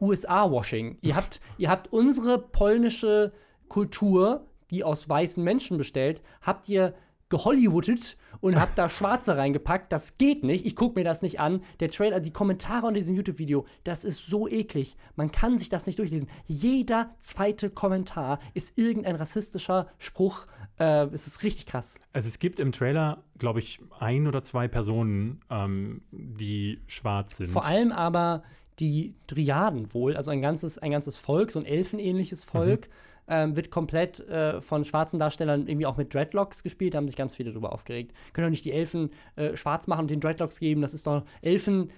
[0.00, 0.98] USA-Washing.
[1.00, 3.32] Ihr habt, ihr habt unsere polnische
[3.68, 6.94] Kultur, die aus weißen Menschen bestellt, habt ihr
[7.28, 9.90] gehollywoodet und habt da Schwarze reingepackt.
[9.90, 10.64] Das geht nicht.
[10.66, 11.62] Ich gucke mir das nicht an.
[11.80, 14.96] Der Trailer, die Kommentare unter diesem YouTube-Video, das ist so eklig.
[15.16, 16.28] Man kann sich das nicht durchlesen.
[16.44, 20.46] Jeder zweite Kommentar ist irgendein rassistischer Spruch.
[20.78, 21.98] Äh, es ist richtig krass.
[22.12, 27.48] Also es gibt im Trailer, glaube ich, ein oder zwei Personen, ähm, die schwarz sind.
[27.48, 28.44] Vor allem aber
[28.78, 32.88] die Dryaden wohl, also ein ganzes, ein ganzes Volk, so ein elfenähnliches Volk,
[33.28, 36.94] ähm, wird komplett äh, von schwarzen Darstellern irgendwie auch mit Dreadlocks gespielt.
[36.94, 38.12] Da haben sich ganz viele drüber aufgeregt.
[38.32, 40.80] Können doch nicht die Elfen äh, schwarz machen und den Dreadlocks geben.
[40.82, 41.88] Das ist doch Elfen.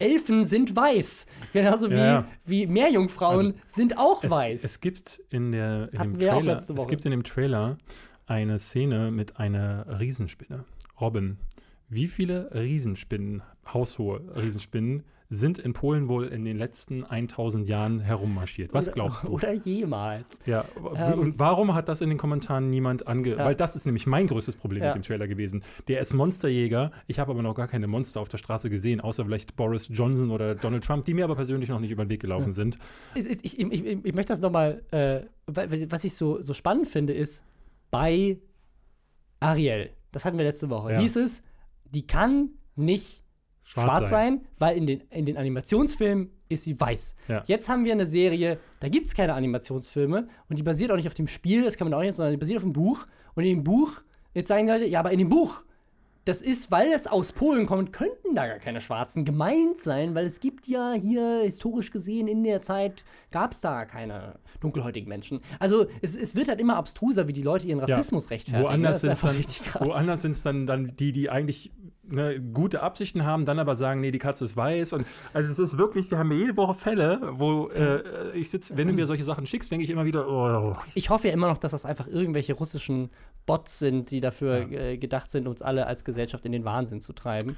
[0.00, 1.26] Elfen sind weiß.
[1.52, 4.64] Genauso wie, Ja, wie Meerjungfrauen Also, sind auch es, weiß.
[4.64, 7.78] es gibt in, der, in Hatten dem Trailer, es gibt in dem Trailer
[8.26, 10.64] eine Szene mit einer Riesenspinne.
[11.00, 11.38] Robin,
[11.88, 18.72] wie viele Riesenspinnen, haushohe Riesenspinnen, sind in Polen wohl in den letzten 1000 Jahren herummarschiert?
[18.74, 19.28] Was Oder- glaubst du?
[19.28, 20.38] Oder jemals.
[20.46, 20.64] Ja,
[20.96, 23.30] Ähm, und warum hat das in den Kommentaren niemand ange...
[23.30, 23.44] Ja.
[23.44, 24.88] Weil das ist nämlich mein größtes Problem Ja.
[24.94, 25.64] mit dem Trailer gewesen.
[25.88, 26.92] Der ist Monsterjäger.
[27.06, 30.30] Ich habe aber noch gar keine Monster auf der Straße gesehen, außer vielleicht Boris Johnson
[30.30, 32.78] oder Donald Trump, die mir aber persönlich noch nicht über den Weg gelaufen sind.
[33.14, 37.14] Ich, ich, ich, ich, möchte das nochmal, äh, wa- was ich so, so spannend finde,
[37.14, 37.42] ist
[37.90, 38.38] bei
[39.40, 41.00] Ariel, das hatten wir letzte Woche, Ja.
[41.00, 41.42] hieß es,
[41.86, 43.23] die kann nicht
[43.64, 44.42] schwarz, sein.
[44.58, 47.16] weil in den, in den Animationsfilmen ist sie weiß.
[47.28, 47.42] Ja.
[47.46, 51.08] Jetzt haben wir eine Serie, da gibt es keine Animationsfilme und die basiert auch nicht
[51.08, 53.06] auf dem Spiel, das kann man auch nicht, sondern die basiert auf dem Buch.
[53.34, 54.02] Und in dem Buch,
[54.34, 55.64] jetzt sagen die Leute, ja, aber in dem Buch,
[56.24, 60.24] das ist, weil es aus Polen kommt, könnten da gar keine Schwarzen gemeint sein, weil
[60.24, 65.40] es gibt ja hier historisch gesehen in der Zeit gab es da keine dunkelhäutigen Menschen.
[65.58, 68.64] Also es, es wird halt immer abstruser, wie die Leute ihren Rassismus rechtfertigen.
[68.66, 69.86] Woanders sind es dann, richtig krass.
[69.86, 71.72] woanders sind's dann, dann die, die eigentlich
[72.08, 74.92] ne, gute Absichten haben, dann aber sagen, nee, die Katze ist weiß.
[74.94, 78.88] Und also es ist wirklich, wir haben jede Woche Fälle, wo äh, ich sitze, wenn
[78.88, 81.58] du mir solche Sachen schickst, denke ich immer wieder, oh, Ich hoffe ja immer noch,
[81.58, 83.10] dass das einfach irgendwelche russischen
[83.46, 87.12] Bots sind, die dafür äh, gedacht sind, uns alle als Gesellschaft in den Wahnsinn zu
[87.12, 87.56] treiben.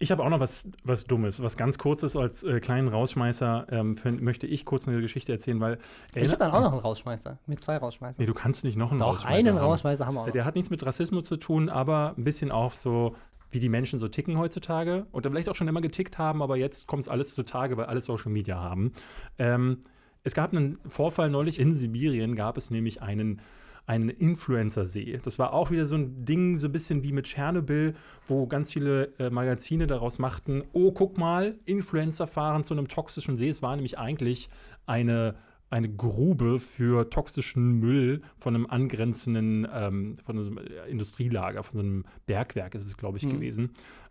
[0.00, 3.96] Ich habe auch noch was, was Dummes, was ganz Kurzes als äh, kleinen Rausschmeißer ähm,
[3.96, 5.78] für, möchte ich kurz eine Geschichte erzählen, weil
[6.14, 7.38] Ich habe dann auch noch einen Rausschmeißer.
[7.46, 8.20] Mit zwei Rausschmeißern.
[8.20, 9.58] Nee, du kannst nicht noch einen Doch, Rausschmeißer einen haben.
[9.58, 10.30] Rausschmeißer haben wir auch.
[10.30, 13.14] Der hat nichts mit Rassismus zu tun, aber ein bisschen auch so,
[13.54, 16.86] wie die Menschen so ticken heutzutage und vielleicht auch schon immer getickt haben, aber jetzt
[16.86, 18.92] kommt es alles zutage, weil alle Social Media haben.
[19.38, 19.78] Ähm,
[20.22, 23.40] es gab einen Vorfall neulich in Sibirien, gab es nämlich einen
[23.86, 25.20] einen Influencer-See.
[25.22, 27.94] Das war auch wieder so ein Ding, so ein bisschen wie mit Tschernobyl,
[28.26, 33.36] wo ganz viele äh, Magazine daraus machten, oh, guck mal, Influencer fahren zu einem toxischen
[33.36, 33.48] See.
[33.48, 34.48] Es war nämlich eigentlich
[34.86, 35.34] eine,
[35.70, 42.74] eine Grube für toxischen Müll von einem angrenzenden, ähm, von einem Industrielager, von einem Bergwerk
[42.74, 43.30] ist es, glaube ich, Mhm.
[43.30, 43.70] gewesen.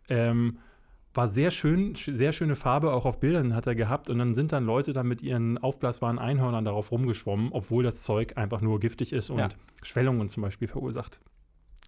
[0.09, 0.57] Ähm,
[1.13, 4.09] war sehr schön, sch- sehr schöne Farbe, auch auf Bildern hat er gehabt.
[4.09, 8.35] Und dann sind dann Leute da mit ihren aufblasbaren Einhörnern darauf rumgeschwommen, obwohl das Zeug
[8.35, 9.49] einfach nur giftig ist und Ja.
[9.83, 11.19] Schwellungen zum Beispiel verursacht.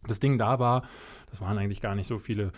[0.08, 0.84] Das Ding da war,
[1.32, 2.52] das waren eigentlich gar nicht so viele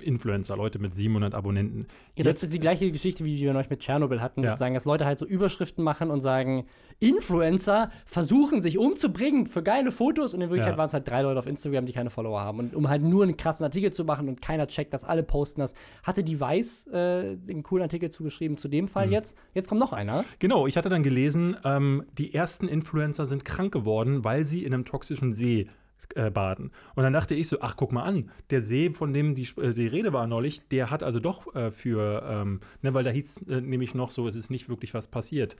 [0.00, 1.86] Influencer, Leute mit 700 Abonnenten.
[2.16, 4.50] Ja, das ist die gleiche Geschichte, wie wir neulich mit Tschernobyl hatten, Ja.
[4.50, 6.66] sozusagen, dass Leute halt so Überschriften machen und sagen,
[7.00, 10.78] Influencer versuchen sich umzubringen für geile Fotos und in Wirklichkeit Ja.
[10.78, 12.58] waren es halt drei Leute auf Instagram, die keine Follower haben.
[12.58, 15.60] Und um halt nur einen krassen Artikel zu machen und keiner checkt, dass alle posten
[15.60, 18.88] das, hatte die Weiß äh, einen coolen Artikel zugeschrieben zu dem Mhm.
[18.88, 19.36] Fall jetzt.
[19.54, 20.24] Jetzt kommt noch einer.
[20.38, 24.72] Genau, ich hatte dann gelesen, ähm, die ersten Influencer sind krank geworden, weil sie in
[24.74, 25.68] einem toxischen See
[26.14, 26.70] äh, baden.
[26.94, 29.72] Und dann dachte ich so, ach, guck mal an, der See, von dem die, äh,
[29.72, 33.42] die Rede war neulich, der hat also doch äh, für, ähm, ne, weil da hieß
[33.48, 35.56] äh, nämlich noch so, es ist nicht wirklich was passiert.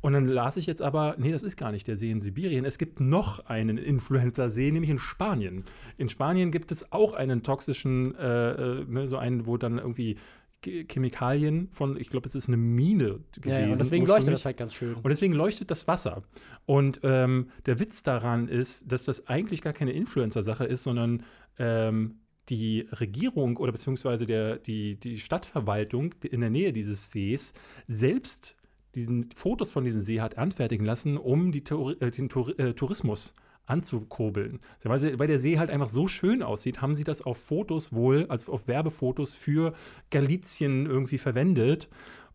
[0.00, 2.64] Und dann las ich jetzt aber, nee, das ist gar nicht der See in Sibirien.
[2.64, 5.64] Es gibt noch einen Influencer-See, nämlich in Spanien.
[5.98, 10.16] In Spanien gibt es auch einen toxischen, äh, äh, ne, so einen, wo dann irgendwie
[10.62, 13.48] Chemikalien von, ich glaube, es ist eine Mine gewesen.
[13.48, 14.94] Ja, ja, und deswegen leuchtet das halt ganz schön.
[14.94, 16.22] Und deswegen leuchtet das Wasser.
[16.66, 21.22] Und ähm, der Witz daran ist, dass das eigentlich gar keine Influencer-Sache ist, sondern
[21.58, 27.54] ähm, die Regierung oder beziehungsweise der, die, die Stadtverwaltung in der Nähe dieses Sees
[27.86, 28.56] selbst
[28.94, 31.62] diesen Fotos von diesem See hat anfertigen lassen, um die
[32.00, 33.34] äh, den äh, Tourismus
[33.70, 34.60] anzukurbeln.
[34.82, 38.26] Weil, weil der See halt einfach so schön aussieht, haben sie das auf Fotos wohl,
[38.28, 39.72] also auf Werbefotos für
[40.10, 41.88] Galizien irgendwie verwendet.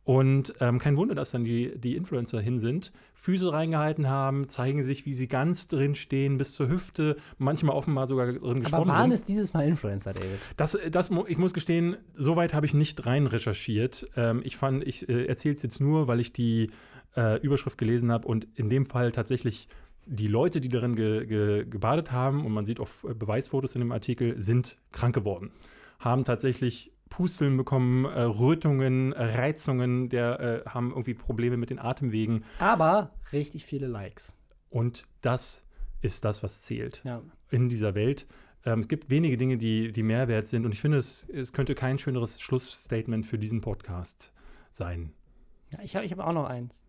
[0.05, 4.83] Und ähm, kein Wunder, dass dann die, die Influencer hin sind, Füße reingehalten haben, zeigen
[4.83, 8.87] sich, wie sie ganz drin stehen, bis zur Hüfte, manchmal offenbar sogar drin Aber geschwommen
[8.89, 9.13] waren sind.
[9.13, 10.39] es dieses Mal Influencer, David?
[10.57, 14.07] Das, das, ich muss gestehen, soweit habe ich nicht rein recherchiert.
[14.15, 16.69] Ähm, ich fand, ich äh, erzähle es jetzt nur, weil ich die
[17.17, 19.67] äh, Überschrift gelesen habe und in dem Fall tatsächlich
[20.05, 23.81] die Leute, die darin ge, ge, gebadet haben, und man sieht auch äh, Beweisfotos in
[23.81, 25.51] dem Artikel, sind krank geworden.
[25.99, 32.43] Haben tatsächlich Pusteln bekommen, äh, Rötungen, Reizungen, der äh, haben irgendwie Probleme mit den Atemwegen.
[32.59, 34.33] Aber richtig viele Likes.
[34.69, 35.63] Und das
[36.01, 37.21] ist das, was zählt Ja.
[37.51, 38.27] in dieser Welt.
[38.65, 40.65] Ähm, es gibt wenige Dinge, die, die Mehrwert sind.
[40.65, 44.33] Und ich finde, es, es könnte kein schöneres Schlussstatement für diesen Podcast
[44.71, 45.13] sein.
[45.71, 46.84] Ja, ich habe ich hab auch noch eins.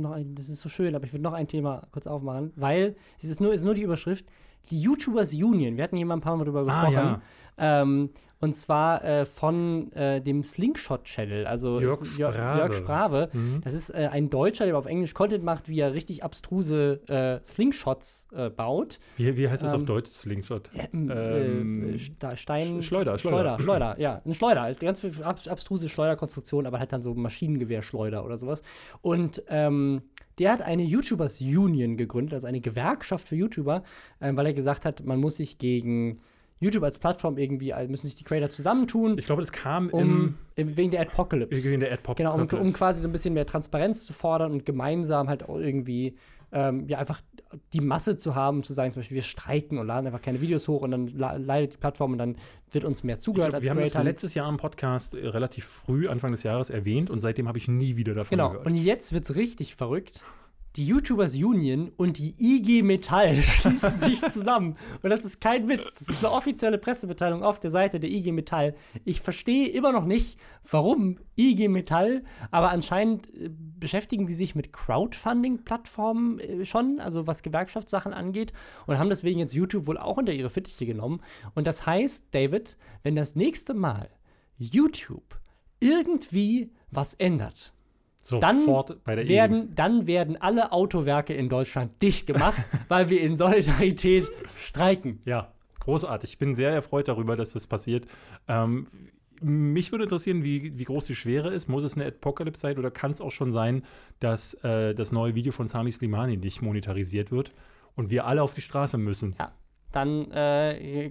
[0.00, 2.96] Noch ein, das ist so schön, aber ich würde noch ein Thema kurz aufmachen, weil
[3.22, 4.24] es ist nur, ist nur die Überschrift.
[4.70, 6.94] Die YouTubers Union, wir hatten hier mal ein paar Mal drüber Ah, gesprochen.
[6.94, 7.82] ja.
[7.82, 8.10] ähm,
[8.40, 12.58] und zwar äh, von äh, dem Slingshot Channel, also Jörg Sprave.
[12.58, 13.28] Jörg Sprave.
[13.32, 13.60] Mhm.
[13.62, 17.44] Das ist äh, ein Deutscher, der auf Englisch Content macht, wie er richtig abstruse äh,
[17.44, 18.98] Slingshots äh, baut.
[19.18, 20.70] Wie, wie heißt das auf Ähm, Deutsch, Slingshot?
[20.74, 22.78] Ähm, Ähm, äh, Sta- Stein.
[22.78, 23.58] Sch- Schleuder, Schleuder.
[23.58, 23.60] Schleuder.
[23.62, 24.22] Schleuder, ja.
[24.24, 24.62] Ein Schleuder.
[24.62, 28.62] halt Ganz ab abstruse Schleuderkonstruktion, aber halt dann so Maschinengewehrschleuder oder sowas.
[29.02, 30.02] Und ähm,
[30.38, 33.82] der hat eine YouTubers Union gegründet, also eine Gewerkschaft für YouTuber,
[34.22, 36.20] ähm, weil er gesagt hat, man muss sich gegen
[36.60, 40.36] YouTube als Plattform irgendwie, also müssen sich die Creator zusammentun, Ich glaube, das kam um,
[40.56, 41.68] im, wegen der Apocalypse.
[41.68, 42.16] im, in der AdPop.
[42.16, 45.56] Genau, um, um quasi so ein bisschen mehr Transparenz zu fordern und gemeinsam halt auch
[45.56, 46.16] irgendwie
[46.52, 47.20] ähm, ja einfach
[47.72, 50.68] die Masse zu haben, zu sagen, zum Beispiel, wir streiken und laden einfach keine Videos
[50.68, 52.36] hoch und dann leidet die Plattform und dann
[52.70, 54.04] wird uns mehr zugehört glaub, als wir haben das Creator.
[54.04, 57.68] letztes Jahr im Podcast äh, relativ früh, Anfang des Jahres, erwähnt und seitdem habe ich
[57.68, 58.66] nie wieder davon Genau, gehört.
[58.66, 60.24] und jetzt wird's richtig verrückt.
[60.76, 64.76] Die YouTubers Union und die IG Metall schließen sich zusammen.
[65.02, 65.94] Und das ist kein Witz.
[65.94, 68.74] Das ist eine offizielle Pressemitteilung auf der Seite der IG Metall.
[69.04, 70.38] Ich verstehe immer noch nicht,
[70.70, 77.42] warum IG Metall, aber anscheinend äh, beschäftigen die sich mit Crowdfunding-Plattformen äh, schon, also was
[77.42, 78.52] Gewerkschaftssachen angeht,
[78.86, 81.20] und haben deswegen jetzt YouTube wohl auch unter ihre Fittiche genommen.
[81.54, 84.08] Und das heißt, David, wenn das nächste Mal
[84.56, 85.40] YouTube
[85.80, 87.72] irgendwie was ändert,
[88.40, 93.20] dann Sofort bei der werden, dann werden alle Autowerke in Deutschland dicht gemacht, weil wir
[93.20, 95.20] in Solidarität streiken.
[95.24, 96.30] Ja, großartig.
[96.30, 98.06] Ich bin sehr erfreut darüber, dass das passiert.
[98.48, 98.86] Ähm,
[99.42, 101.68] mich würde interessieren, wie, wie groß die Schwere ist.
[101.68, 103.84] Muss es eine Apocalypse sein oder kann es auch schon sein,
[104.18, 107.54] dass äh, das neue Video von Sami Slimani nicht monetarisiert wird
[107.96, 109.34] und wir alle auf die Straße müssen?
[109.38, 109.52] Ja,
[109.92, 111.10] dann äh,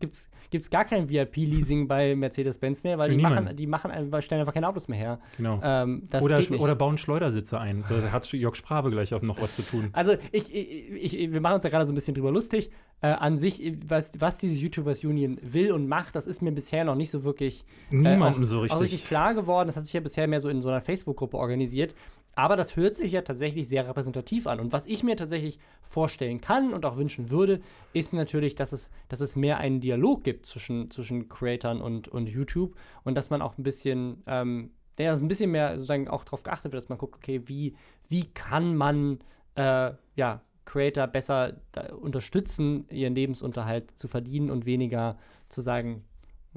[0.00, 4.22] gibt's, gibt's gar kein VIP-Leasing bei Mercedes-Benz mehr, weil Für die machen, die machen, einfach-
[4.22, 5.18] stellen einfach keine Autos mehr her.
[5.36, 5.60] Genau.
[5.62, 7.84] Ähm, oder, oder bauen Schleudersitze ein.
[7.88, 9.90] Da hat Jörg Sprave gleich auch noch was zu tun.
[9.92, 12.70] Also, ich, ich, ich, wir machen uns ja gerade so ein bisschen drüber lustig.
[13.00, 16.84] Äh, an sich, was, was diese YouTubers Union will und macht, das ist mir bisher
[16.84, 18.80] noch nicht so wirklich Niemandem auch, so richtig.
[18.80, 19.68] richtig klar geworden.
[19.68, 21.94] Das hat sich ja bisher mehr so in so einer Facebook-Gruppe organisiert.
[22.38, 24.60] Aber das hört sich ja tatsächlich sehr repräsentativ an.
[24.60, 27.60] Und was ich mir tatsächlich vorstellen kann und auch wünschen würde,
[27.94, 32.28] ist natürlich, dass es, dass es mehr einen Dialog gibt zwischen, zwischen Creatern und, und
[32.28, 34.70] YouTube und dass man auch ein bisschen, ähm,
[35.00, 37.74] ja, dass ein bisschen mehr sozusagen auch darauf geachtet wird, dass man guckt, okay, wie,
[38.08, 39.18] wie kann man
[39.56, 45.18] äh, ja, Creator besser da unterstützen, ihren Lebensunterhalt zu verdienen und weniger
[45.48, 46.04] zu sagen,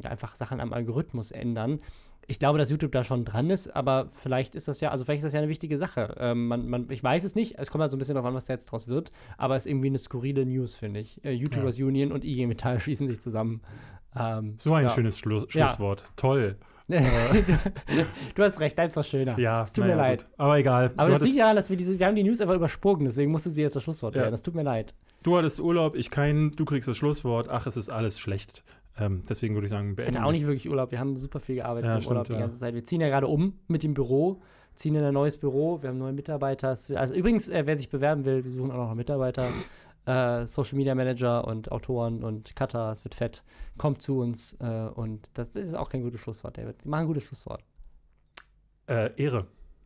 [0.03, 1.79] einfach Sachen am Algorithmus ändern.
[2.27, 5.19] Ich glaube, dass YouTube da schon dran ist, aber vielleicht ist das ja, also vielleicht
[5.19, 6.15] ist das ja eine wichtige Sache.
[6.19, 8.33] Ähm, man, man, ich weiß es nicht, es kommt halt so ein bisschen darauf an,
[8.35, 11.23] was da jetzt draus wird, aber es ist irgendwie eine skurrile News, finde ich.
[11.25, 13.61] Äh, YouTubers Union und IG Metall schließen sich zusammen.
[14.15, 14.89] Ähm, So ein ja.
[14.89, 15.67] schönes Schlu Ja.
[15.67, 16.03] Schlusswort.
[16.15, 16.57] Toll.
[18.35, 19.37] du hast recht, deins war schöner.
[19.39, 20.25] Ja, es tut mir leid.
[20.25, 20.39] Gut.
[20.39, 20.91] Aber egal.
[20.97, 23.31] Aber du, das liegt daran, dass wir diese, wir haben die News einfach übersprungen, deswegen
[23.31, 24.21] musste sie jetzt das Schlusswort Ja.
[24.23, 24.31] werden.
[24.31, 24.93] Das tut mir leid.
[25.23, 27.47] du hattest Urlaub, ich keinen, du kriegst das Schlusswort.
[27.49, 28.63] Ach, es ist alles schlecht.
[29.01, 30.15] Ähm, deswegen würde ich sagen, Ich beenden.
[30.17, 30.91] hatte auch nicht wirklich Urlaub.
[30.91, 32.73] Wir haben super viel gearbeitet Ja, im stimmt, Urlaub die ganze Zeit.
[32.73, 34.41] Wir ziehen ja gerade um mit dem Büro,
[34.75, 35.81] ziehen in ein neues Büro.
[35.81, 36.69] Wir haben neue Mitarbeiter.
[36.69, 39.47] Also übrigens, äh, wer sich bewerben will, wir suchen auch noch Mitarbeiter.
[40.05, 43.43] Äh, Social Media Manager und Autoren und Cutter, es wird fett.
[43.77, 46.81] Kommt zu uns äh, und das, das ist auch kein gutes Schlusswort, David.
[46.81, 47.63] Sie machen ein gutes Schlusswort.
[48.87, 49.45] Äh, Ehre.